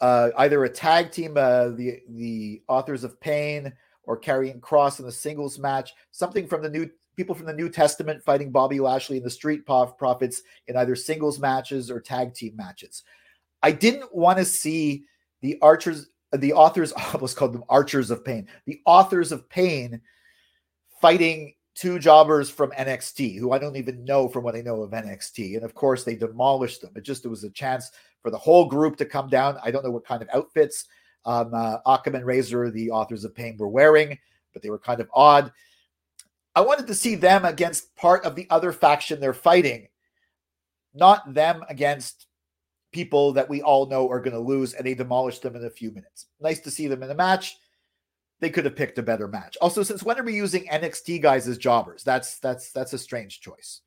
uh, 0.00 0.30
either 0.38 0.64
a 0.64 0.68
tag 0.68 1.12
team, 1.12 1.36
uh, 1.36 1.68
the 1.68 2.00
the 2.08 2.62
authors 2.68 3.04
of 3.04 3.20
pain, 3.20 3.72
or 4.04 4.20
Karrion 4.20 4.60
Kross 4.60 4.98
in 4.98 5.06
the 5.06 5.12
singles 5.12 5.58
match, 5.58 5.92
something 6.10 6.46
from 6.46 6.62
the 6.62 6.70
new 6.70 6.88
people 7.16 7.34
from 7.34 7.46
the 7.46 7.52
New 7.52 7.68
Testament 7.68 8.22
fighting 8.22 8.50
Bobby 8.50 8.80
Lashley 8.80 9.18
and 9.18 9.26
the 9.26 9.30
Street 9.30 9.66
Profits 9.66 10.42
in 10.68 10.76
either 10.76 10.96
singles 10.96 11.38
matches 11.38 11.90
or 11.90 12.00
tag 12.00 12.34
team 12.34 12.56
matches. 12.56 13.02
I 13.62 13.72
didn't 13.72 14.14
want 14.14 14.38
to 14.38 14.44
see 14.44 15.04
the 15.42 15.58
archers, 15.60 16.08
the 16.32 16.54
authors, 16.54 16.92
I 16.96 17.10
almost 17.12 17.36
called 17.36 17.52
them 17.52 17.64
archers 17.68 18.10
of 18.10 18.24
pain, 18.24 18.48
the 18.66 18.80
authors 18.86 19.32
of 19.32 19.48
pain 19.48 20.00
fighting 21.00 21.54
two 21.80 21.98
jobbers 21.98 22.50
from 22.50 22.70
NXT 22.72 23.38
who 23.38 23.52
I 23.52 23.58
don't 23.58 23.76
even 23.76 24.04
know 24.04 24.28
from 24.28 24.44
what 24.44 24.54
I 24.54 24.60
know 24.60 24.82
of 24.82 24.90
NXT. 24.90 25.54
And 25.54 25.64
of 25.64 25.74
course, 25.74 26.04
they 26.04 26.14
demolished 26.14 26.82
them. 26.82 26.92
It 26.94 27.04
just 27.04 27.24
it 27.24 27.28
was 27.28 27.42
a 27.42 27.50
chance 27.50 27.90
for 28.20 28.30
the 28.30 28.36
whole 28.36 28.66
group 28.66 28.96
to 28.98 29.06
come 29.06 29.30
down. 29.30 29.56
I 29.64 29.70
don't 29.70 29.82
know 29.82 29.90
what 29.90 30.04
kind 30.04 30.20
of 30.20 30.28
outfits 30.34 30.84
um, 31.24 31.54
uh, 31.54 31.78
Akam 31.86 32.14
and 32.14 32.26
Rezar, 32.26 32.70
the 32.70 32.90
authors 32.90 33.24
of 33.24 33.34
Pain, 33.34 33.56
were 33.56 33.68
wearing, 33.68 34.18
but 34.52 34.62
they 34.62 34.68
were 34.68 34.78
kind 34.78 35.00
of 35.00 35.08
odd. 35.14 35.50
I 36.54 36.60
wanted 36.60 36.86
to 36.88 36.94
see 36.94 37.14
them 37.14 37.46
against 37.46 37.96
part 37.96 38.26
of 38.26 38.34
the 38.34 38.46
other 38.50 38.72
faction 38.72 39.18
they're 39.18 39.32
fighting, 39.32 39.88
not 40.92 41.32
them 41.32 41.64
against 41.70 42.26
people 42.92 43.32
that 43.32 43.48
we 43.48 43.62
all 43.62 43.86
know 43.86 44.10
are 44.10 44.20
going 44.20 44.34
to 44.34 44.40
lose, 44.40 44.74
and 44.74 44.84
they 44.84 44.94
demolished 44.94 45.40
them 45.40 45.56
in 45.56 45.64
a 45.64 45.70
few 45.70 45.92
minutes. 45.92 46.26
Nice 46.40 46.60
to 46.60 46.70
see 46.70 46.88
them 46.88 47.02
in 47.02 47.10
a 47.10 47.14
match. 47.14 47.56
They 48.40 48.50
could 48.50 48.64
have 48.64 48.76
picked 48.76 48.98
a 48.98 49.02
better 49.02 49.28
match. 49.28 49.56
Also, 49.60 49.82
since 49.82 50.02
when 50.02 50.18
are 50.18 50.24
we 50.24 50.34
using 50.34 50.66
NXT 50.66 51.20
guys 51.20 51.46
as 51.46 51.58
jobbers? 51.58 52.02
That's 52.02 52.38
that's 52.38 52.72
that's 52.72 52.94
a 52.94 52.98
strange 52.98 53.40
choice. 53.40 53.82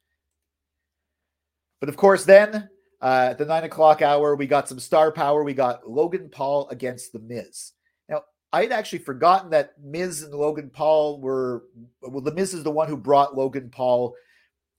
But 1.79 1.89
of 1.89 1.97
course, 1.97 2.23
then 2.23 2.69
uh, 3.01 3.27
at 3.31 3.37
the 3.37 3.45
nine 3.45 3.65
o'clock 3.65 4.01
hour, 4.01 4.35
we 4.35 4.47
got 4.47 4.69
some 4.69 4.79
star 4.79 5.11
power. 5.11 5.43
We 5.43 5.53
got 5.53 5.89
Logan 5.89 6.29
Paul 6.29 6.69
against 6.69 7.11
The 7.11 7.19
Miz. 7.19 7.73
Now, 8.07 8.21
I 8.53 8.61
had 8.61 8.71
actually 8.71 8.99
forgotten 8.99 9.49
that 9.49 9.73
Miz 9.83 10.23
and 10.23 10.33
Logan 10.33 10.69
Paul 10.69 11.19
were, 11.19 11.63
well, 12.01 12.21
The 12.21 12.31
Miz 12.31 12.53
is 12.53 12.63
the 12.63 12.71
one 12.71 12.87
who 12.87 12.95
brought 12.95 13.35
Logan 13.35 13.69
Paul 13.69 14.15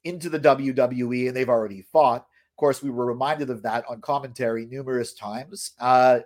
into 0.05 0.31
the 0.31 0.41
WWE, 0.41 1.29
and 1.29 1.37
they've 1.37 1.49
already 1.49 1.83
fought. 1.93 2.23
Of 2.23 2.57
course, 2.57 2.83
we 2.83 2.91
were 2.91 3.05
reminded 3.05 3.51
of 3.51 3.63
that 3.63 3.85
on 3.89 4.01
commentary 4.01 4.65
numerous 4.65 5.13
times. 5.13 5.73
Uh, 5.79 6.21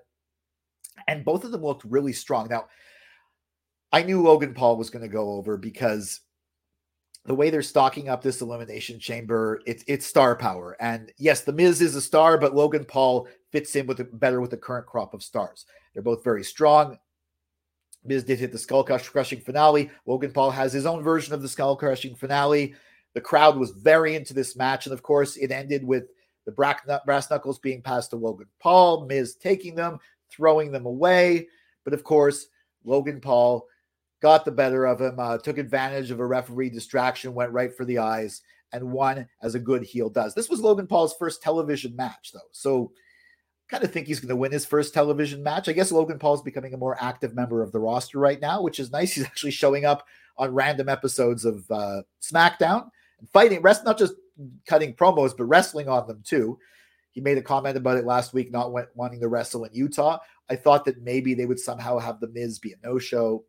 and 1.06 1.24
both 1.24 1.44
of 1.44 1.50
them 1.50 1.62
looked 1.62 1.84
really 1.84 2.12
strong. 2.12 2.48
Now, 2.48 2.66
I 3.92 4.02
knew 4.02 4.22
Logan 4.22 4.54
Paul 4.54 4.76
was 4.76 4.90
going 4.90 5.02
to 5.02 5.08
go 5.08 5.32
over 5.32 5.56
because 5.56 6.20
the 7.24 7.34
way 7.34 7.50
they're 7.50 7.62
stocking 7.62 8.08
up 8.08 8.22
this 8.22 8.40
elimination 8.40 8.98
chamber, 8.98 9.60
it's 9.66 9.84
it's 9.86 10.06
star 10.06 10.36
power. 10.36 10.76
And 10.80 11.12
yes, 11.18 11.42
the 11.42 11.52
Miz 11.52 11.80
is 11.80 11.94
a 11.94 12.00
star, 12.00 12.38
but 12.38 12.54
Logan 12.54 12.84
Paul 12.84 13.28
fits 13.52 13.74
in 13.76 13.86
with 13.86 14.00
it 14.00 14.18
better 14.18 14.40
with 14.40 14.50
the 14.50 14.56
current 14.56 14.86
crop 14.86 15.14
of 15.14 15.22
stars. 15.22 15.66
They're 15.92 16.02
both 16.02 16.24
very 16.24 16.44
strong. 16.44 16.98
Miz 18.04 18.24
did 18.24 18.38
hit 18.38 18.52
the 18.52 18.58
skull 18.58 18.84
crushing 18.84 19.40
finale. 19.40 19.90
Logan 20.06 20.32
Paul 20.32 20.50
has 20.50 20.72
his 20.72 20.86
own 20.86 21.02
version 21.02 21.34
of 21.34 21.42
the 21.42 21.48
skull 21.48 21.76
crushing 21.76 22.14
finale. 22.14 22.74
The 23.14 23.20
crowd 23.20 23.56
was 23.56 23.70
very 23.70 24.14
into 24.14 24.32
this 24.32 24.56
match, 24.56 24.86
and 24.86 24.92
of 24.92 25.02
course, 25.02 25.36
it 25.36 25.50
ended 25.50 25.84
with 25.84 26.04
the 26.46 26.52
brass 26.52 27.30
knuckles 27.30 27.58
being 27.58 27.82
passed 27.82 28.10
to 28.10 28.16
Logan 28.16 28.46
Paul, 28.60 29.06
Miz 29.06 29.34
taking 29.34 29.74
them, 29.74 29.98
throwing 30.30 30.72
them 30.72 30.86
away. 30.86 31.48
But 31.84 31.92
of 31.92 32.04
course, 32.04 32.46
Logan 32.84 33.20
Paul 33.20 33.66
got 34.20 34.44
the 34.44 34.50
better 34.50 34.86
of 34.86 35.00
him, 35.00 35.18
uh, 35.18 35.38
took 35.38 35.58
advantage 35.58 36.10
of 36.10 36.20
a 36.20 36.26
referee 36.26 36.70
distraction, 36.70 37.34
went 37.34 37.52
right 37.52 37.74
for 37.74 37.84
the 37.84 37.98
eyes, 37.98 38.42
and 38.72 38.92
won 38.92 39.28
as 39.42 39.54
a 39.54 39.60
good 39.60 39.82
heel 39.82 40.10
does. 40.10 40.34
This 40.34 40.48
was 40.48 40.60
Logan 40.60 40.86
Paul's 40.86 41.14
first 41.18 41.42
television 41.42 41.94
match, 41.96 42.32
though. 42.32 42.40
So 42.52 42.92
kind 43.68 43.84
of 43.84 43.92
think 43.92 44.06
he's 44.06 44.20
going 44.20 44.30
to 44.30 44.36
win 44.36 44.52
his 44.52 44.66
first 44.66 44.94
television 44.94 45.42
match. 45.42 45.68
I 45.68 45.72
guess 45.72 45.92
Logan 45.92 46.18
Paul's 46.18 46.42
becoming 46.42 46.74
a 46.74 46.78
more 46.78 46.96
active 47.00 47.34
member 47.34 47.62
of 47.62 47.70
the 47.70 47.80
roster 47.80 48.18
right 48.18 48.40
now, 48.40 48.62
which 48.62 48.80
is 48.80 48.90
nice. 48.90 49.12
He's 49.14 49.24
actually 49.24 49.52
showing 49.52 49.84
up 49.84 50.06
on 50.36 50.54
random 50.54 50.88
episodes 50.88 51.44
of 51.44 51.70
uh, 51.70 52.02
SmackDown 52.22 52.88
and 53.18 53.28
fighting, 53.30 53.60
rest 53.60 53.84
not 53.84 53.98
just 53.98 54.14
cutting 54.66 54.94
promos, 54.94 55.36
but 55.36 55.44
wrestling 55.44 55.88
on 55.88 56.06
them 56.06 56.22
too. 56.24 56.58
He 57.10 57.20
made 57.20 57.38
a 57.38 57.42
comment 57.42 57.76
about 57.76 57.96
it 57.96 58.04
last 58.04 58.32
week, 58.32 58.52
not 58.52 58.72
wanting 58.94 59.20
to 59.20 59.28
wrestle 59.28 59.64
in 59.64 59.74
Utah. 59.74 60.18
I 60.48 60.56
thought 60.56 60.84
that 60.84 61.02
maybe 61.02 61.34
they 61.34 61.46
would 61.46 61.58
somehow 61.58 61.98
have 61.98 62.20
the 62.20 62.28
Miz 62.28 62.58
be 62.58 62.72
a 62.72 62.86
no-show. 62.86 63.44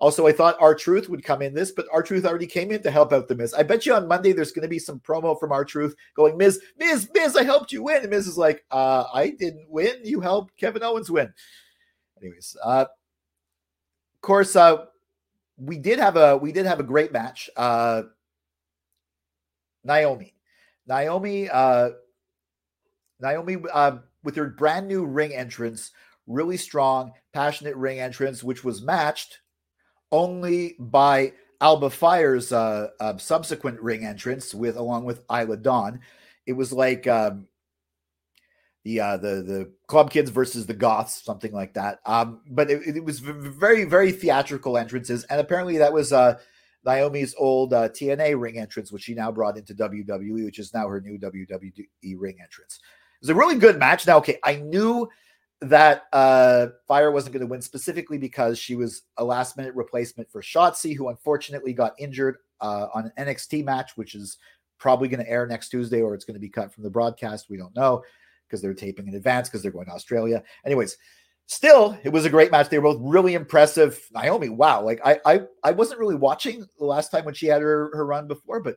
Also, 0.00 0.28
I 0.28 0.32
thought 0.32 0.56
R-Truth 0.60 1.08
would 1.08 1.24
come 1.24 1.42
in 1.42 1.54
this, 1.54 1.72
but 1.72 1.86
R-Truth 1.92 2.24
already 2.24 2.46
came 2.46 2.70
in 2.70 2.82
to 2.84 2.90
help 2.90 3.12
out 3.12 3.26
the 3.26 3.34
Miz. 3.34 3.52
I 3.52 3.64
bet 3.64 3.84
you 3.84 3.94
on 3.94 4.06
Monday 4.06 4.32
there's 4.32 4.52
going 4.52 4.62
to 4.62 4.68
be 4.68 4.78
some 4.78 5.00
promo 5.00 5.38
from 5.38 5.50
R-Truth 5.50 5.96
going, 6.14 6.36
Miz, 6.36 6.60
Miz, 6.78 7.08
Miz, 7.12 7.36
I 7.36 7.42
helped 7.42 7.72
you 7.72 7.82
win. 7.82 8.02
And 8.02 8.10
Miz 8.10 8.28
is 8.28 8.38
like, 8.38 8.64
uh, 8.70 9.04
I 9.12 9.30
didn't 9.30 9.68
win. 9.68 9.96
You 10.04 10.20
helped 10.20 10.56
Kevin 10.56 10.84
Owens 10.84 11.10
win. 11.10 11.32
Anyways, 12.20 12.56
uh, 12.64 12.86
of 12.86 14.22
course, 14.22 14.54
uh, 14.54 14.84
we 15.56 15.78
did 15.78 15.98
have 15.98 16.16
a 16.16 16.36
we 16.36 16.52
did 16.52 16.66
have 16.66 16.80
a 16.80 16.84
great 16.84 17.12
match. 17.12 17.50
Uh, 17.56 18.02
Naomi, 19.84 20.34
Naomi, 20.86 21.48
uh, 21.48 21.90
Naomi, 23.20 23.56
uh, 23.72 23.98
with 24.22 24.36
her 24.36 24.46
brand 24.46 24.86
new 24.86 25.04
ring 25.04 25.34
entrance, 25.34 25.90
really 26.26 26.56
strong, 26.56 27.12
passionate 27.32 27.76
ring 27.76 27.98
entrance, 27.98 28.44
which 28.44 28.62
was 28.62 28.82
matched 28.82 29.38
only 30.12 30.76
by 30.78 31.32
Alba 31.60 31.90
Fyre's 31.90 32.52
uh, 32.52 32.88
uh, 33.00 33.16
subsequent 33.16 33.80
ring 33.80 34.04
entrance 34.04 34.54
with 34.54 34.76
along 34.76 35.04
with 35.04 35.24
Isla 35.30 35.56
Dawn. 35.56 36.00
It 36.46 36.52
was 36.52 36.72
like 36.72 37.06
um, 37.06 37.46
the 38.84 39.00
uh, 39.00 39.16
the 39.16 39.42
the 39.42 39.72
club 39.86 40.10
kids 40.10 40.30
versus 40.30 40.66
the 40.66 40.74
goths, 40.74 41.22
something 41.22 41.52
like 41.52 41.74
that. 41.74 42.00
Um, 42.06 42.40
but 42.48 42.70
it, 42.70 42.96
it 42.96 43.04
was 43.04 43.18
very 43.20 43.84
very 43.84 44.12
theatrical 44.12 44.78
entrances, 44.78 45.24
and 45.24 45.40
apparently 45.40 45.78
that 45.78 45.92
was 45.92 46.12
uh, 46.12 46.38
Naomi's 46.84 47.34
old 47.38 47.74
uh, 47.74 47.88
TNA 47.88 48.40
ring 48.40 48.58
entrance, 48.58 48.92
which 48.92 49.02
she 49.02 49.14
now 49.14 49.32
brought 49.32 49.58
into 49.58 49.74
WWE, 49.74 50.44
which 50.44 50.58
is 50.58 50.72
now 50.72 50.88
her 50.88 51.00
new 51.00 51.18
WWE 51.18 52.14
ring 52.16 52.36
entrance. 52.42 52.80
It 53.20 53.26
was 53.26 53.30
a 53.30 53.34
really 53.34 53.58
good 53.58 53.78
match. 53.78 54.06
Now, 54.06 54.18
okay, 54.18 54.38
I 54.44 54.56
knew 54.56 55.08
that 55.60 56.04
uh, 56.12 56.68
Fyre 56.86 57.10
wasn't 57.10 57.32
going 57.32 57.40
to 57.40 57.50
win 57.50 57.62
specifically 57.62 58.18
because 58.18 58.58
she 58.58 58.76
was 58.76 59.02
a 59.16 59.24
last 59.24 59.56
minute 59.56 59.74
replacement 59.74 60.30
for 60.30 60.40
Shotzi, 60.40 60.96
who 60.96 61.08
unfortunately 61.08 61.72
got 61.72 61.94
injured 61.98 62.36
uh, 62.60 62.86
on 62.94 63.10
an 63.16 63.26
NXT 63.26 63.64
match, 63.64 63.96
which 63.96 64.14
is 64.14 64.38
probably 64.78 65.08
going 65.08 65.24
to 65.24 65.30
air 65.30 65.46
next 65.46 65.70
Tuesday 65.70 66.00
or 66.00 66.14
it's 66.14 66.24
going 66.24 66.34
to 66.34 66.40
be 66.40 66.48
cut 66.48 66.72
from 66.72 66.84
the 66.84 66.90
broadcast. 66.90 67.50
We 67.50 67.56
don't 67.56 67.74
know 67.74 68.02
because 68.46 68.62
they're 68.62 68.74
taping 68.74 69.08
in 69.08 69.14
advance 69.14 69.48
because 69.48 69.62
they're 69.62 69.72
going 69.72 69.86
to 69.86 69.92
Australia. 69.92 70.42
Anyways, 70.64 70.96
still, 71.46 71.98
it 72.04 72.10
was 72.10 72.24
a 72.24 72.30
great 72.30 72.52
match. 72.52 72.68
They 72.68 72.78
were 72.78 72.94
both 72.94 73.02
really 73.02 73.34
impressive. 73.34 74.00
Naomi, 74.12 74.48
wow. 74.48 74.82
Like 74.82 75.00
I 75.04 75.18
I, 75.26 75.40
I 75.64 75.72
wasn't 75.72 76.00
really 76.00 76.14
watching 76.14 76.64
the 76.78 76.84
last 76.84 77.10
time 77.10 77.24
when 77.24 77.34
she 77.34 77.46
had 77.46 77.62
her, 77.62 77.90
her 77.94 78.06
run 78.06 78.28
before, 78.28 78.60
but 78.60 78.76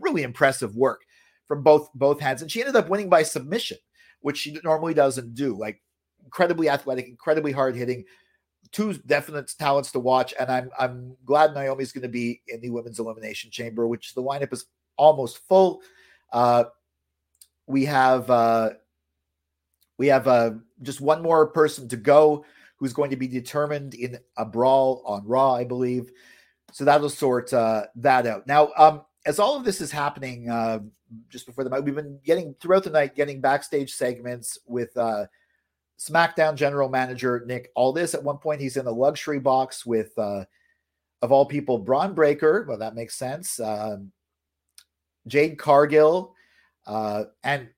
really 0.00 0.24
impressive 0.24 0.74
work 0.74 1.02
from 1.46 1.62
both 1.62 1.88
both 1.94 2.20
hands. 2.20 2.42
And 2.42 2.50
she 2.50 2.60
ended 2.60 2.76
up 2.76 2.88
winning 2.88 3.08
by 3.08 3.22
submission, 3.22 3.78
which 4.20 4.38
she 4.38 4.58
normally 4.64 4.94
doesn't 4.94 5.34
do. 5.34 5.56
Like 5.56 5.80
incredibly 6.28 6.68
athletic, 6.68 7.08
incredibly 7.08 7.52
hard 7.52 7.74
hitting, 7.74 8.04
two 8.70 8.92
definite 8.92 9.50
talents 9.58 9.90
to 9.92 9.98
watch. 9.98 10.34
And 10.38 10.50
I'm 10.50 10.70
I'm 10.78 11.16
glad 11.24 11.54
Naomi's 11.54 11.92
going 11.92 12.02
to 12.02 12.08
be 12.08 12.42
in 12.48 12.60
the 12.60 12.68
women's 12.70 12.98
elimination 12.98 13.50
chamber, 13.50 13.86
which 13.86 14.14
the 14.14 14.22
lineup 14.22 14.52
is 14.52 14.66
almost 14.98 15.38
full. 15.48 15.80
Uh, 16.30 16.64
we 17.66 17.86
have 17.86 18.28
uh, 18.30 18.70
we 19.96 20.08
have 20.08 20.28
uh, 20.28 20.50
just 20.82 21.00
one 21.00 21.22
more 21.22 21.46
person 21.46 21.88
to 21.88 21.96
go 21.96 22.44
who's 22.76 22.92
going 22.92 23.10
to 23.10 23.16
be 23.16 23.26
determined 23.26 23.94
in 23.94 24.18
a 24.36 24.44
brawl 24.44 25.02
on 25.06 25.26
Raw, 25.26 25.54
I 25.54 25.64
believe. 25.64 26.12
So 26.72 26.84
that'll 26.84 27.08
sort 27.08 27.52
uh, 27.52 27.86
that 27.96 28.26
out. 28.26 28.46
Now, 28.46 28.70
um, 28.76 29.02
as 29.26 29.38
all 29.38 29.56
of 29.56 29.64
this 29.64 29.80
is 29.80 29.90
happening, 29.90 30.48
uh, 30.48 30.80
just 31.30 31.46
before 31.46 31.64
the 31.64 31.70
night, 31.70 31.82
we've 31.82 31.94
been 31.94 32.20
getting 32.22 32.54
throughout 32.60 32.84
the 32.84 32.90
night 32.90 33.16
getting 33.16 33.40
backstage 33.40 33.94
segments 33.94 34.58
with 34.66 34.94
uh, 34.96 35.24
SmackDown 35.98 36.54
general 36.54 36.88
manager 36.88 37.42
Nick 37.46 37.72
Aldis. 37.74 38.14
At 38.14 38.22
one 38.22 38.38
point, 38.38 38.60
he's 38.60 38.76
in 38.76 38.86
a 38.86 38.92
luxury 38.92 39.40
box 39.40 39.84
with, 39.84 40.16
uh, 40.18 40.44
of 41.22 41.32
all 41.32 41.44
people, 41.44 41.78
Bron 41.78 42.14
Breakker. 42.14 42.64
Well, 42.68 42.78
that 42.78 42.94
makes 42.94 43.16
sense. 43.16 43.58
Um, 43.58 44.12
Jade 45.26 45.58
Cargill, 45.58 46.34
uh, 46.86 47.24
and 47.42 47.68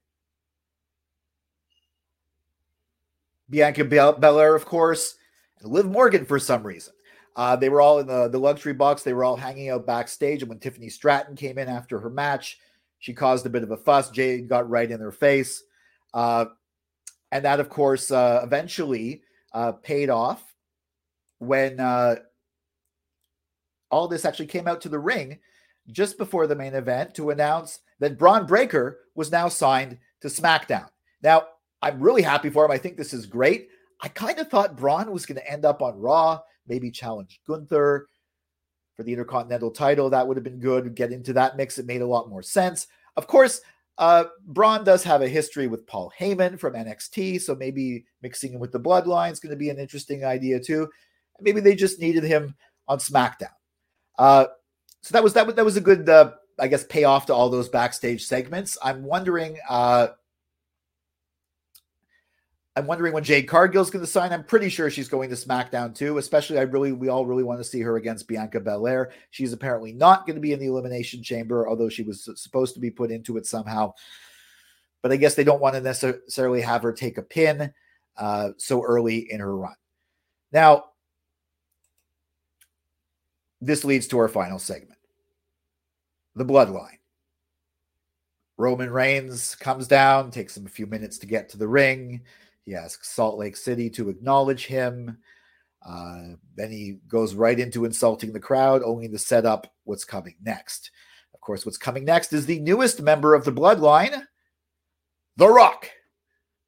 Bianca 3.49 3.85
Belair, 3.85 4.55
of 4.55 4.65
course, 4.65 5.17
and 5.61 5.73
Liv 5.73 5.87
Morgan 5.87 6.25
for 6.25 6.39
some 6.39 6.63
reason. 6.63 6.95
Uh, 7.37 7.57
they 7.57 7.69
were 7.69 7.81
all 7.81 7.99
in 7.99 8.07
the, 8.07 8.29
the 8.29 8.39
luxury 8.39 8.75
box. 8.75 9.03
They 9.03 9.13
were 9.13 9.25
all 9.25 9.37
hanging 9.37 9.71
out 9.71 9.87
backstage. 9.87 10.43
And 10.43 10.49
when 10.49 10.59
Tiffany 10.59 10.89
Stratton 10.89 11.37
came 11.37 11.59
in 11.59 11.69
after 11.69 11.99
her 11.99 12.11
match, 12.11 12.59
she 12.99 13.15
caused 13.15 13.47
a 13.47 13.51
bit 13.51 13.63
of 13.63 13.71
a 13.71 13.77
fuss. 13.77 14.11
Jade 14.11 14.49
got 14.49 14.69
right 14.69 14.91
in 14.91 15.01
her 15.01 15.13
face. 15.13 15.63
Uh, 16.13 16.47
and 17.33 17.45
that, 17.45 17.61
of 17.61 17.69
course, 17.69 18.11
uh, 18.11 18.41
eventually 18.43 19.23
uh, 19.53 19.73
paid 19.73 20.11
off 20.11 20.55
when 21.39 21.81
uh, 21.81 22.17
all 23.91 24.09
this 24.09 24.25
actually 24.25 24.47
came 24.47 24.69
out 24.69 24.81
to 24.83 24.89
the 24.89 24.99
ring 24.99 25.39
just 25.91 26.19
before 26.19 26.47
the 26.47 26.57
main 26.57 26.75
event 26.75 27.15
to 27.15 27.31
announce 27.31 27.81
that 27.99 28.19
Bron 28.19 28.47
Breakker 28.47 28.99
was 29.15 29.33
now 29.33 29.49
signed 29.49 29.99
to 30.21 30.29
SmackDown. 30.29 30.89
Now, 31.23 31.45
I'm 31.83 32.01
really 32.01 32.23
happy 32.23 32.51
for 32.51 32.65
him. 32.65 32.71
I 32.71 32.79
think 32.79 32.97
this 32.97 33.13
is 33.13 33.27
great. 33.27 33.69
I 34.03 34.09
kind 34.09 34.39
of 34.39 34.49
thought 34.49 34.77
Bron 34.77 35.11
was 35.11 35.27
going 35.27 35.41
to 35.41 35.51
end 35.51 35.65
up 35.65 35.83
on 35.83 35.99
Raw, 35.99 36.41
maybe 36.67 36.91
challenge 36.91 37.41
Gunther 37.47 38.07
for 38.97 39.03
the 39.03 39.13
Intercontinental 39.13 39.71
title. 39.71 40.11
That 40.11 40.27
would 40.27 40.37
have 40.37 40.45
been 40.45 40.61
good. 40.61 40.95
Get 40.95 41.13
into 41.13 41.33
that 41.35 41.57
mix. 41.57 41.79
It 41.79 41.87
made 41.87 42.03
a 42.03 42.07
lot 42.07 42.29
more 42.29 42.43
sense. 42.43 42.87
Of 43.17 43.27
course, 43.27 43.61
uh, 44.01 44.25
Bron 44.47 44.83
does 44.83 45.05
have 45.05 45.21
a 45.21 45.29
history 45.29 45.67
with 45.67 45.87
Paul 45.87 46.11
Heyman 46.19 46.59
from 46.59 46.73
NXT, 46.73 47.43
so 47.43 47.55
maybe 47.55 48.07
mixing 48.23 48.55
him 48.55 48.59
with 48.59 48.73
the 48.73 48.81
Bloodline 48.81 49.31
is 49.31 49.41
going 49.41 49.51
to 49.51 49.57
be 49.57 49.69
an 49.69 49.79
interesting 49.79 50.25
idea 50.25 50.59
too. 50.59 50.89
Maybe 51.39 51.61
they 51.61 51.75
just 51.75 52.01
needed 52.01 52.25
him 52.25 52.55
on 52.89 52.99
SmackDown. 52.99 53.53
Uh, 54.19 54.47
so 55.03 55.13
that 55.13 55.23
was 55.23 55.35
that 55.35 55.47
was 55.47 55.55
that 55.57 55.67
was 55.67 55.77
a 55.77 55.83
good, 55.83 56.09
uh, 56.09 56.33
I 56.59 56.69
guess, 56.69 56.85
payoff 56.85 57.27
to 57.27 57.35
all 57.35 57.51
those 57.51 57.69
backstage 57.69 58.25
segments. 58.25 58.79
I'm 58.83 59.05
wondering 59.05 59.59
uh, 59.69 60.09
I'm 62.81 62.87
wondering 62.87 63.13
when 63.13 63.23
Jade 63.23 63.47
Cargill's 63.47 63.91
going 63.91 64.03
to 64.03 64.11
sign. 64.11 64.33
I'm 64.33 64.43
pretty 64.43 64.71
sure 64.71 64.89
she's 64.89 65.09
going 65.09 65.29
to 65.29 65.37
SmackDown 65.37 65.95
too. 65.95 66.17
Especially, 66.17 66.59
I 66.59 66.63
really, 66.63 66.93
we 66.93 67.09
all 67.09 67.27
really 67.27 67.43
want 67.43 67.61
to 67.61 67.65
see 67.65 67.81
her 67.81 67.97
against 67.97 68.27
Bianca 68.27 68.59
Belair. 68.59 69.13
She's 69.31 69.53
apparently 69.53 69.93
not 69.93 70.27
going 70.27 70.37
to 70.37 70.41
be 70.41 70.55
in 70.55 70.59
the 70.59 70.67
Elimination 70.67 71.23
Chamber, 71.23 71.69
although 71.69 71.91
she 71.91 72.03
was 72.03 72.27
supposed 72.37 72.73
to 72.75 72.81
be 72.81 72.91
put 72.91 73.11
into 73.11 73.37
it 73.37 73.45
somehow. 73.45 73.93
But 75.03 75.13
I 75.13 75.17
guess 75.17 75.35
they 75.35 75.45
don't 75.45 75.61
want 75.61 75.75
to 75.75 75.83
necessarily 75.83 76.63
have 76.63 76.83
her 76.83 76.93
take 76.93 77.19
a 77.19 77.23
pin 77.23 77.71
uh, 78.17 78.51
so 78.57 78.83
early 78.83 79.31
in 79.31 79.41
her 79.41 79.55
run. 79.55 79.77
Now, 80.51 80.85
this 83.61 83.85
leads 83.85 84.07
to 84.09 84.19
our 84.19 84.29
final 84.29 84.59
segment 84.59 84.99
the 86.35 86.47
bloodline. 86.47 86.97
Roman 88.57 88.91
Reigns 88.91 89.55
comes 89.55 89.87
down, 89.87 90.31
takes 90.31 90.57
him 90.57 90.65
a 90.65 90.71
few 90.71 90.87
minutes 90.87 91.19
to 91.19 91.27
get 91.27 91.51
to 91.51 91.59
the 91.59 91.69
ring. 91.69 92.23
He 92.65 92.75
asks 92.75 93.11
Salt 93.11 93.39
Lake 93.39 93.57
City 93.57 93.91
to 93.91 94.09
acknowledge 94.09 94.67
him. 94.67 95.19
Uh, 95.87 96.35
then 96.57 96.71
he 96.71 96.99
goes 97.09 97.35
right 97.35 97.59
into 97.59 97.85
insulting 97.85 98.33
the 98.33 98.41
crowd, 98.41 98.83
only 98.85 99.09
to 99.09 99.19
set 99.19 99.47
up 99.47 99.67
what's 99.85 100.05
coming 100.05 100.37
next. 100.43 100.91
Of 101.35 101.41
course, 101.41 101.65
what's 101.65 101.79
coming 101.79 102.05
next 102.05 102.33
is 102.33 102.45
the 102.45 102.61
newest 102.61 103.01
member 103.01 103.35
of 103.35 103.45
the 103.45 103.53
bloodline, 103.53 104.25
The 105.37 105.49
Rock. 105.49 105.89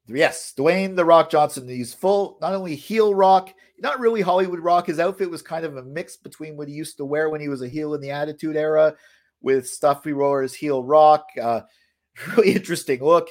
Yes, 0.08 0.52
Dwayne 0.56 0.96
The 0.96 1.04
Rock 1.04 1.30
Johnson. 1.30 1.68
He's 1.68 1.94
full, 1.94 2.38
not 2.40 2.54
only 2.54 2.74
heel 2.74 3.14
rock, 3.14 3.52
not 3.78 4.00
really 4.00 4.22
Hollywood 4.22 4.60
rock. 4.60 4.86
His 4.86 4.98
outfit 4.98 5.30
was 5.30 5.42
kind 5.42 5.64
of 5.64 5.76
a 5.76 5.82
mix 5.82 6.16
between 6.16 6.56
what 6.56 6.68
he 6.68 6.74
used 6.74 6.96
to 6.96 7.04
wear 7.04 7.28
when 7.28 7.40
he 7.40 7.48
was 7.48 7.62
a 7.62 7.68
heel 7.68 7.94
in 7.94 8.00
the 8.00 8.10
Attitude 8.10 8.56
Era 8.56 8.94
with 9.42 9.68
Stuffy 9.68 10.12
as 10.42 10.54
heel 10.54 10.82
rock. 10.82 11.26
Uh, 11.40 11.62
really 12.36 12.52
interesting 12.54 13.02
look. 13.02 13.28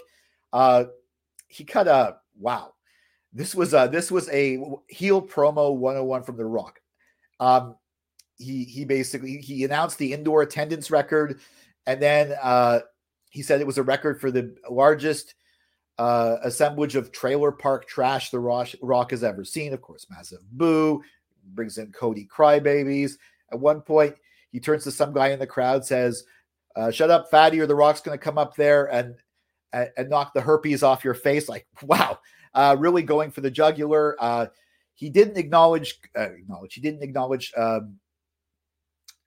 Uh, 0.54 0.86
he 1.48 1.64
cut 1.64 1.88
a 1.88 2.18
wow, 2.40 2.74
this 3.34 3.56
was 3.56 3.74
a 3.74 3.90
this 3.92 4.12
was 4.12 4.30
a 4.30 4.60
heel 4.88 5.22
promo 5.22 5.76
101 5.76 6.24
from 6.24 6.38
The 6.38 6.46
Rock. 6.46 6.82
Um, 7.40 7.76
he 8.38 8.64
he 8.66 8.86
basically 8.86 9.38
he 9.38 9.64
announced 9.64 9.98
the 9.98 10.14
indoor 10.14 10.42
attendance 10.42 10.92
record, 10.92 11.40
and 11.86 12.02
then 12.02 12.36
uh, 12.42 12.80
he 13.30 13.42
said 13.42 13.62
it 13.62 13.68
was 13.68 13.78
a 13.78 13.84
record 13.84 14.20
for 14.20 14.32
the 14.32 14.56
largest 14.70 15.36
uh, 15.98 16.38
assemblage 16.44 16.96
of 16.96 17.12
trailer 17.12 17.52
park 17.52 17.88
trash 17.88 18.32
the 18.32 18.40
Rock, 18.40 18.70
Rock 18.82 19.12
has 19.12 19.24
ever 19.24 19.44
seen. 19.44 19.74
Of 19.74 19.82
course, 19.82 20.08
massive 20.10 20.40
boo. 20.52 21.02
brings 21.54 21.78
in 21.78 21.92
Cody 21.92 22.28
Crybabies. 22.28 23.14
At 23.52 23.60
one 23.60 23.82
point, 23.82 24.16
he 24.52 24.60
turns 24.60 24.84
to 24.86 24.92
some 24.92 25.14
guy 25.14 25.30
in 25.30 25.40
the 25.40 25.48
crowd, 25.48 25.86
says, 25.86 26.24
uh, 26.76 26.92
"Shut 26.92 27.10
up, 27.10 27.30
fatty, 27.30 27.60
or 27.60 27.68
the 27.68 27.76
Rock's 27.76 28.02
going 28.02 28.18
to 28.18 28.24
come 28.24 28.38
up 28.38 28.56
there 28.56 28.92
and, 28.92 29.16
and, 29.74 29.90
and 29.98 30.10
knock 30.10 30.34
the 30.34 30.42
herpes 30.42 30.84
off 30.84 31.04
your 31.04 31.14
face." 31.14 31.50
Like, 31.50 31.68
wow, 31.84 32.20
uh, 32.54 32.76
really 32.80 33.04
going 33.04 33.32
for 33.32 33.42
the 33.42 33.52
jugular. 33.52 34.16
Uh, 34.20 34.48
he 34.94 35.10
didn't 35.10 35.38
acknowledge 35.38 36.00
uh, 36.18 36.32
acknowledge 36.32 36.74
he 36.74 36.82
didn't 36.82 37.04
acknowledge 37.04 37.52
um, 37.58 37.98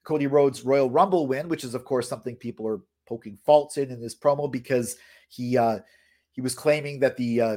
Cody 0.04 0.26
Rhodes' 0.26 0.64
Royal 0.64 0.90
Rumble 0.90 1.26
win, 1.26 1.48
which 1.48 1.64
is 1.64 1.74
of 1.74 1.84
course 1.84 2.08
something 2.08 2.36
people 2.36 2.66
are 2.66 2.80
poking 3.06 3.38
faults 3.44 3.76
in 3.76 3.90
in 3.90 4.00
this 4.00 4.14
promo 4.14 4.50
because 4.50 4.96
he 5.28 5.58
uh, 5.58 5.80
he 6.32 6.40
was 6.40 6.54
claiming 6.54 7.00
that 7.00 7.16
the 7.16 7.40
uh, 7.40 7.56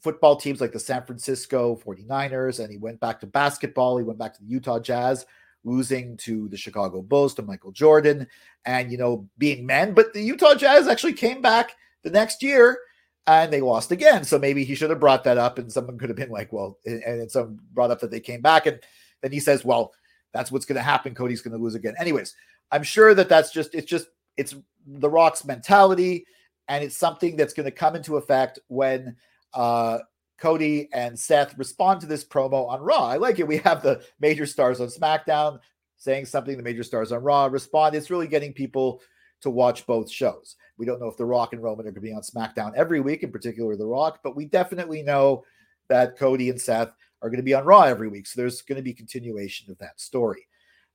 football 0.00 0.36
teams 0.36 0.60
like 0.60 0.72
the 0.72 0.80
San 0.80 1.04
Francisco 1.04 1.80
49ers 1.84 2.60
and 2.60 2.70
he 2.70 2.78
went 2.78 3.00
back 3.00 3.20
to 3.20 3.26
basketball, 3.26 3.98
he 3.98 4.04
went 4.04 4.18
back 4.18 4.34
to 4.34 4.40
the 4.40 4.48
Utah 4.48 4.80
Jazz 4.80 5.26
losing 5.62 6.16
to 6.16 6.48
the 6.48 6.56
Chicago 6.56 7.02
Bulls 7.02 7.34
to 7.34 7.42
Michael 7.42 7.72
Jordan 7.72 8.26
and 8.64 8.90
you 8.90 8.98
know 8.98 9.28
being 9.38 9.66
men, 9.66 9.94
but 9.94 10.12
the 10.12 10.22
Utah 10.22 10.54
Jazz 10.54 10.88
actually 10.88 11.12
came 11.12 11.42
back 11.42 11.76
the 12.02 12.10
next 12.10 12.42
year 12.42 12.78
and 13.26 13.52
they 13.52 13.60
lost 13.60 13.92
again. 13.92 14.24
So 14.24 14.38
maybe 14.38 14.64
he 14.64 14.74
should 14.74 14.90
have 14.90 15.00
brought 15.00 15.24
that 15.24 15.38
up, 15.38 15.58
and 15.58 15.70
someone 15.72 15.98
could 15.98 16.08
have 16.08 16.16
been 16.16 16.30
like, 16.30 16.52
"Well," 16.52 16.78
and, 16.84 17.02
and 17.02 17.30
someone 17.30 17.60
brought 17.72 17.90
up 17.90 18.00
that 18.00 18.10
they 18.10 18.20
came 18.20 18.40
back, 18.40 18.66
and 18.66 18.80
then 19.22 19.32
he 19.32 19.40
says, 19.40 19.64
"Well, 19.64 19.92
that's 20.32 20.50
what's 20.50 20.64
going 20.64 20.76
to 20.76 20.82
happen. 20.82 21.14
Cody's 21.14 21.42
going 21.42 21.56
to 21.56 21.62
lose 21.62 21.74
again." 21.74 21.94
Anyways, 21.98 22.34
I'm 22.70 22.82
sure 22.82 23.14
that 23.14 23.28
that's 23.28 23.52
just 23.52 23.74
it's 23.74 23.86
just 23.86 24.06
it's 24.36 24.54
the 24.86 25.10
Rock's 25.10 25.44
mentality, 25.44 26.24
and 26.68 26.82
it's 26.82 26.96
something 26.96 27.36
that's 27.36 27.54
going 27.54 27.66
to 27.66 27.70
come 27.70 27.94
into 27.94 28.16
effect 28.16 28.58
when 28.68 29.16
uh, 29.54 29.98
Cody 30.38 30.88
and 30.92 31.18
Seth 31.18 31.56
respond 31.58 32.00
to 32.00 32.06
this 32.06 32.24
promo 32.24 32.68
on 32.68 32.80
Raw. 32.80 33.04
I 33.04 33.16
like 33.16 33.38
it. 33.38 33.46
We 33.46 33.58
have 33.58 33.82
the 33.82 34.02
major 34.18 34.46
stars 34.46 34.80
on 34.80 34.88
SmackDown 34.88 35.60
saying 35.98 36.24
something. 36.24 36.56
The 36.56 36.62
major 36.62 36.82
stars 36.82 37.12
on 37.12 37.22
Raw 37.22 37.46
respond. 37.46 37.94
It's 37.94 38.10
really 38.10 38.28
getting 38.28 38.52
people 38.52 39.02
to 39.40 39.50
watch 39.50 39.86
both 39.86 40.10
shows. 40.10 40.56
We 40.76 40.86
don't 40.86 41.00
know 41.00 41.08
if 41.08 41.16
The 41.16 41.24
Rock 41.24 41.52
and 41.52 41.62
Roman 41.62 41.86
are 41.86 41.90
going 41.90 41.94
to 41.94 42.00
be 42.00 42.12
on 42.12 42.22
SmackDown 42.22 42.74
every 42.74 43.00
week, 43.00 43.22
in 43.22 43.30
particular 43.30 43.76
The 43.76 43.86
Rock, 43.86 44.20
but 44.22 44.36
we 44.36 44.46
definitely 44.46 45.02
know 45.02 45.44
that 45.88 46.18
Cody 46.18 46.50
and 46.50 46.60
Seth 46.60 46.92
are 47.22 47.28
going 47.28 47.38
to 47.38 47.44
be 47.44 47.54
on 47.54 47.64
Raw 47.64 47.82
every 47.82 48.08
week. 48.08 48.26
So 48.26 48.40
there's 48.40 48.62
going 48.62 48.76
to 48.76 48.82
be 48.82 48.94
continuation 48.94 49.70
of 49.70 49.78
that 49.78 50.00
story. 50.00 50.46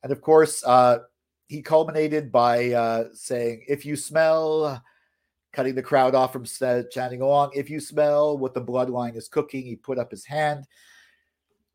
And 0.04 0.12
of 0.12 0.22
course, 0.22 0.64
uh, 0.66 1.00
he 1.48 1.62
culminated 1.62 2.32
by 2.32 2.72
uh, 2.72 3.06
saying, 3.14 3.66
if 3.68 3.86
you 3.86 3.96
smell, 3.96 4.84
cutting 5.54 5.76
the 5.76 5.84
crowd 5.84 6.16
off 6.16 6.34
from 6.34 6.46
chanting 6.92 7.22
along, 7.22 7.52
if 7.54 7.70
you 7.70 7.80
smell 7.80 8.38
what 8.38 8.54
the 8.54 8.62
bloodline 8.62 9.16
is 9.16 9.28
cooking, 9.28 9.64
he 9.64 9.76
put 9.76 10.00
up 10.00 10.12
his 10.12 10.26
hand. 10.26 10.66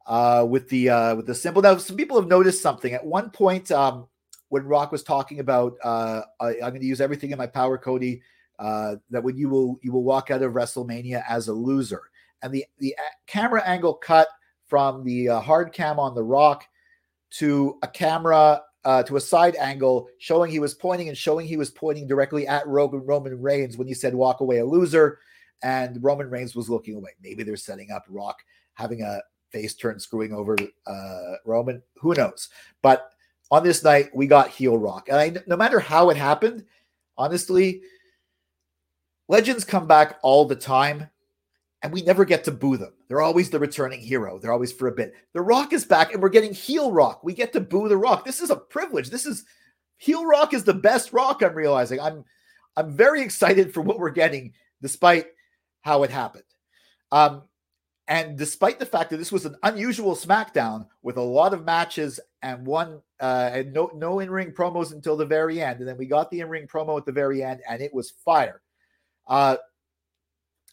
Uh, 0.07 0.45
with 0.49 0.69
the 0.71 0.89
uh, 0.89 1.15
with 1.15 1.27
the 1.27 1.35
symbol. 1.35 1.63
Now, 1.63 1.77
some 1.77 1.97
people 1.97 2.19
have 2.19 2.29
noticed 2.29 2.63
something. 2.63 2.93
At 2.95 3.05
one 3.05 3.31
point, 3.31 3.71
um, 3.71 4.09
when 4.51 4.65
Rock 4.65 4.93
was 4.93 5.03
talking 5.03 5.41
about 5.41 5.77
uh, 5.83 6.23
I, 6.41 6.55
am 6.55 6.71
going 6.71 6.81
to 6.81 6.87
use 6.87 7.01
everything 7.01 7.31
in 7.31 7.39
my 7.39 7.47
power, 7.47 7.79
Cody, 7.79 8.21
uh, 8.59 8.97
that 9.09 9.23
when 9.23 9.37
you 9.37 9.49
will 9.49 9.79
you 9.83 9.93
will 9.93 10.05
walk 10.05 10.31
out 10.31 10.43
of 10.43 10.53
WrestleMania 10.53 11.25
as 11.29 11.49
a 11.49 11.53
loser, 11.53 12.03
and 12.43 12.53
the 12.53 12.67
the 12.79 12.95
camera 13.27 13.63
angle 13.65 13.95
cut 13.95 14.29
from 14.67 15.03
the 15.05 15.29
uh, 15.29 15.41
hard 15.41 15.73
cam 15.73 15.99
on 15.99 16.15
the 16.15 16.23
Rock 16.23 16.65
to 17.31 17.79
a 17.83 17.89
camera 17.89 18.63
uh, 18.85 19.03
to 19.05 19.17
a 19.17 19.21
side 19.21 19.55
angle 19.57 20.09
showing 20.19 20.51
he 20.51 20.59
was 20.59 20.75
pointing 20.75 21.09
and 21.09 21.17
showing 21.17 21.47
he 21.47 21.57
was 21.57 21.71
pointing 21.71 22.07
directly 22.07 22.47
at 22.47 22.67
Roman 22.67 23.01
Roman 23.01 23.41
Reigns 23.41 23.77
when 23.77 23.87
he 23.87 23.95
said 23.95 24.15
"walk 24.15 24.41
away, 24.41 24.59
a 24.59 24.67
loser," 24.67 25.21
and 25.63 26.03
Roman 26.03 26.29
Reigns 26.29 26.57
was 26.57 26.69
looking 26.69 26.97
away. 26.97 27.11
Maybe 27.23 27.45
they're 27.45 27.57
setting 27.57 27.93
up 27.93 28.05
Rock 28.09 28.39
having 28.75 29.03
a 29.03 29.21
face 29.53 29.75
turn 29.75 30.01
screwing 30.01 30.33
over 30.33 30.57
uh, 30.87 31.35
Roman. 31.45 31.83
Who 32.01 32.15
knows? 32.15 32.49
But 32.83 33.13
on 33.51 33.65
this 33.65 33.83
night, 33.83 34.11
we 34.15 34.27
got 34.27 34.49
heel 34.49 34.79
rock. 34.79 35.09
And 35.09 35.17
I, 35.17 35.43
no 35.47 35.57
matter 35.57 35.81
how 35.81 36.11
it 36.11 36.17
happened, 36.17 36.65
honestly, 37.19 37.83
legends 39.29 39.65
come 39.65 39.87
back 39.87 40.19
all 40.23 40.45
the 40.45 40.57
time 40.57 41.09
and 41.83 41.93
we 41.93 42.03
never 42.03 42.25
get 42.25 42.45
to 42.45 42.51
boo 42.51 42.77
them. 42.77 42.93
They're 43.09 43.23
always 43.23 43.51
the 43.51 43.59
returning 43.59 44.01
hero. 44.01 44.39
They're 44.39 44.53
always 44.53 44.73
for 44.73 44.89
a 44.89 44.93
bit. 44.93 45.15
The 45.33 45.41
Rock 45.41 45.73
is 45.73 45.85
back 45.85 46.13
and 46.13 46.23
we're 46.23 46.29
getting 46.29 46.53
heel 46.53 46.93
rock. 46.93 47.25
We 47.25 47.33
get 47.33 47.53
to 47.55 47.61
boo 47.61 47.89
the 47.89 47.97
Rock. 47.97 48.25
This 48.25 48.41
is 48.41 48.51
a 48.51 48.57
privilege. 48.57 49.11
This 49.11 49.27
is 49.27 49.45
heel 49.97 50.27
rock 50.27 50.55
is 50.55 50.65
the 50.65 50.75
best 50.75 51.13
rock 51.13 51.43
I'm 51.43 51.55
realizing. 51.55 52.01
I'm 52.01 52.25
I'm 52.77 52.97
very 52.97 53.21
excited 53.21 53.73
for 53.73 53.81
what 53.83 53.99
we're 53.99 54.11
getting 54.11 54.53
despite 54.81 55.27
how 55.83 56.03
it 56.03 56.11
happened. 56.11 56.45
Um 57.13 57.43
and 58.11 58.37
despite 58.37 58.81
the 58.81 58.87
fact 58.87 59.09
that 59.11 59.19
this 59.19 59.31
was 59.31 59.47
an 59.47 59.55
unusual 59.63 60.17
SmackDown 60.17 60.87
with 61.01 61.17
a 61.17 61.23
lot 61.23 61.55
of 61.55 61.65
matches 61.65 62.19
and 62.43 62.67
one 62.67 63.01
uh, 63.21 63.51
and 63.53 63.73
no 63.73 63.89
no 63.95 64.19
in 64.19 64.29
ring 64.29 64.51
promos 64.51 64.93
until 64.93 65.17
the 65.17 65.25
very 65.25 65.63
end, 65.63 65.79
and 65.79 65.89
then 65.89 65.97
we 65.97 66.07
got 66.07 66.29
the 66.31 66.41
in 66.41 66.49
ring 66.49 66.67
promo 66.67 66.99
at 66.99 67.07
the 67.07 67.13
very 67.13 67.43
end, 67.43 67.61
and 67.69 67.81
it 67.81 67.95
was 67.95 68.11
fire. 68.11 68.61
Uh, 69.29 69.57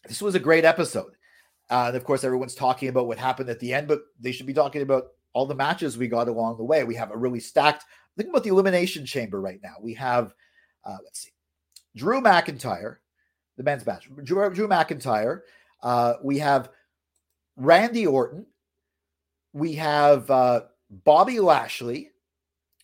this 0.08 0.20
was 0.20 0.34
a 0.34 0.40
great 0.40 0.64
episode. 0.64 1.12
Uh, 1.70 1.84
and 1.88 1.96
of 1.96 2.02
course, 2.02 2.24
everyone's 2.24 2.56
talking 2.56 2.88
about 2.88 3.06
what 3.06 3.18
happened 3.18 3.48
at 3.50 3.60
the 3.60 3.72
end, 3.72 3.86
but 3.86 4.00
they 4.18 4.32
should 4.32 4.46
be 4.46 4.54
talking 4.54 4.82
about 4.82 5.04
all 5.32 5.46
the 5.46 5.54
matches 5.54 5.96
we 5.96 6.08
got 6.08 6.26
along 6.26 6.56
the 6.56 6.64
way. 6.64 6.82
We 6.82 6.96
have 6.96 7.12
a 7.12 7.16
really 7.16 7.40
stacked. 7.40 7.84
Think 8.16 8.30
about 8.30 8.42
the 8.42 8.50
Elimination 8.50 9.06
Chamber 9.06 9.40
right 9.40 9.60
now. 9.62 9.74
We 9.80 9.94
have, 9.94 10.34
uh, 10.84 10.96
let's 11.04 11.20
see, 11.20 11.30
Drew 11.94 12.20
McIntyre, 12.20 12.96
the 13.56 13.62
men's 13.62 13.86
match. 13.86 14.08
Drew, 14.24 14.52
Drew 14.52 14.66
McIntyre. 14.66 15.42
Uh, 15.82 16.14
we 16.24 16.38
have 16.38 16.70
Randy 17.58 18.06
Orton. 18.06 18.46
We 19.52 19.74
have 19.74 20.30
uh, 20.30 20.62
Bobby 20.90 21.40
Lashley. 21.40 22.12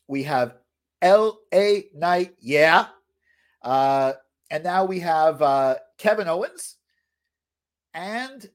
We 0.09 0.25
have 0.25 0.57
L.A. 1.01 1.87
Knight. 1.95 2.35
Yeah. 2.41 2.87
Uh, 3.63 4.15
and 4.51 4.65
now 4.65 4.85
we 4.85 5.01
have 5.01 5.41
uh, 5.41 5.77
Kevin 5.97 6.29
Owens 6.29 6.77
and 7.95 8.51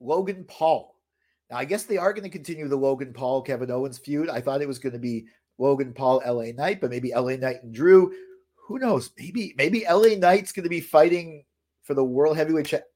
Logan 0.00 0.44
Paul. 0.46 0.94
Now, 1.50 1.56
I 1.56 1.64
guess 1.64 1.84
they 1.84 1.96
are 1.96 2.12
going 2.12 2.24
to 2.24 2.30
continue 2.30 2.68
the 2.68 2.76
Logan 2.76 3.12
Paul 3.12 3.42
Kevin 3.42 3.70
Owens 3.70 3.98
feud. 3.98 4.28
I 4.28 4.40
thought 4.40 4.62
it 4.62 4.68
was 4.68 4.78
going 4.78 4.92
to 4.92 4.98
be 4.98 5.26
Logan 5.58 5.92
Paul 5.94 6.22
LA 6.26 6.52
Knight, 6.54 6.80
but 6.80 6.90
maybe 6.90 7.12
LA 7.14 7.36
Knight 7.36 7.62
and 7.62 7.72
Drew. 7.72 8.12
Who 8.66 8.78
knows? 8.78 9.10
Maybe 9.18 9.54
maybe 9.56 9.84
LA 9.88 10.16
Knight's 10.16 10.52
going 10.52 10.64
to 10.64 10.70
be 10.70 10.80
fighting 10.80 11.44
for 11.82 11.94
the 11.94 12.04
World 12.04 12.36
Heavyweight 12.36 12.66
Championship 12.66 12.93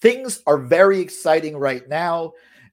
things 0.00 0.42
are 0.46 0.58
very 0.58 1.00
exciting 1.00 1.56
right 1.56 1.88
now, 1.88 2.32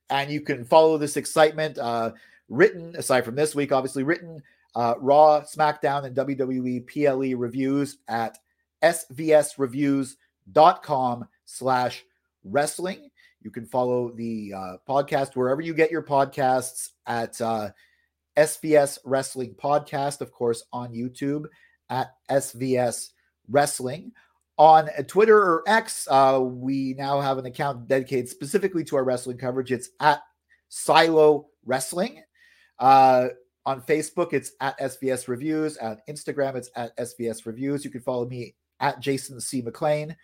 and 0.10 0.30
you 0.32 0.42
can 0.42 0.66
follow 0.66 0.98
this 0.98 1.16
excitement. 1.18 1.78
Uh, 1.78 2.13
written 2.50 2.96
aside 2.96 3.26
from 3.26 3.36
this 3.36 3.54
week, 3.54 3.72
obviously 3.72 4.02
written 4.04 4.42
uh, 4.76 4.96
Raw, 5.00 5.42
SmackDown, 5.42 6.06
and 6.06 6.16
WWE 6.16 6.88
PLE 6.88 7.36
reviews 7.38 7.98
at 8.08 8.40
svsreviews.com 8.84 11.28
slash 11.46 12.04
wrestling. 12.44 13.10
You 13.42 13.52
can 13.52 13.66
follow 13.66 14.12
the 14.12 14.54
uh, 14.54 14.78
podcast 14.88 15.36
wherever 15.36 15.62
you 15.62 15.74
get 15.74 15.92
your 15.92 16.04
podcasts 16.04 16.92
at 17.06 17.42
uh, 17.42 17.72
SVS 18.38 19.00
Wrestling 19.04 19.56
Podcast, 19.56 20.22
of 20.22 20.32
course, 20.32 20.63
on 20.72 20.94
YouTube 20.94 21.48
at 21.90 22.13
SVS 22.30 23.10
Wrestling 23.50 24.13
on 24.58 24.88
Twitter 25.08 25.38
or 25.38 25.63
X, 25.67 26.08
uh, 26.10 26.39
we 26.41 26.96
now 26.98 27.22
have 27.22 27.38
an 27.38 27.46
account 27.46 27.88
dedicated 27.88 28.28
specifically 28.28 28.84
to 28.86 28.96
our 28.96 29.04
wrestling 29.04 29.38
coverage. 29.38 29.72
It's 29.72 29.89
at 30.00 30.22
Silo 30.70 31.48
Wrestling. 31.65 32.24
Uh, 32.80 33.28
on 33.65 33.82
Facebook, 33.82 34.34
it's 34.34 34.54
at 34.62 34.80
SVS 34.80 35.28
Reviews. 35.28 35.78
On 35.78 35.98
Instagram, 36.10 36.56
it's 36.56 36.70
at 36.76 36.96
SVS 36.98 37.46
Reviews. 37.46 37.84
You 37.84 37.91
can 37.91 38.02
follow 38.02 38.28
me 38.28 38.56
at 38.80 39.00
Jason 39.00 39.39
C. 39.41 39.62
McLean 39.62 40.15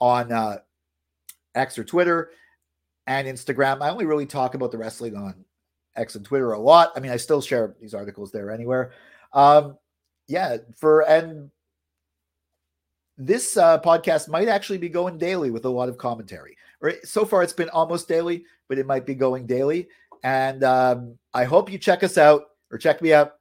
on 0.00 0.32
uh, 0.32 0.58
X 1.54 1.78
or 1.78 1.84
Twitter 1.84 2.30
and 3.06 3.26
Instagram. 3.26 3.80
I 3.80 3.90
only 3.90 4.04
really 4.04 4.26
talk 4.26 4.54
about 4.54 4.72
the 4.72 4.78
wrestling 4.78 5.16
on 5.16 5.44
X 5.96 6.14
and 6.14 6.24
Twitter 6.24 6.52
a 6.52 6.58
lot. 6.58 6.92
I 6.96 7.00
mean, 7.00 7.12
I 7.12 7.16
still 7.16 7.40
share 7.40 7.74
these 7.80 7.94
articles 7.94 8.32
there 8.32 8.50
anywhere. 8.50 8.92
Um, 9.32 9.78
yeah, 10.26 10.58
for 10.76 11.00
and 11.02 11.50
this 13.18 13.56
uh, 13.56 13.80
podcast 13.80 14.28
might 14.28 14.48
actually 14.48 14.78
be 14.78 14.88
going 14.88 15.18
daily 15.18 15.50
with 15.50 15.64
a 15.64 15.68
lot 15.68 15.88
of 15.88 15.98
commentary. 15.98 16.56
Right? 16.80 17.04
So 17.04 17.24
far, 17.24 17.42
it's 17.42 17.52
been 17.52 17.68
almost 17.70 18.08
daily, 18.08 18.44
but 18.68 18.78
it 18.78 18.86
might 18.86 19.04
be 19.04 19.14
going 19.14 19.46
daily. 19.46 19.88
And 20.22 20.62
um, 20.62 21.18
I 21.34 21.44
hope 21.44 21.70
you 21.70 21.78
check 21.78 22.04
us 22.04 22.16
out 22.16 22.50
or 22.70 22.78
check 22.78 23.02
me 23.02 23.12
out 23.12 23.37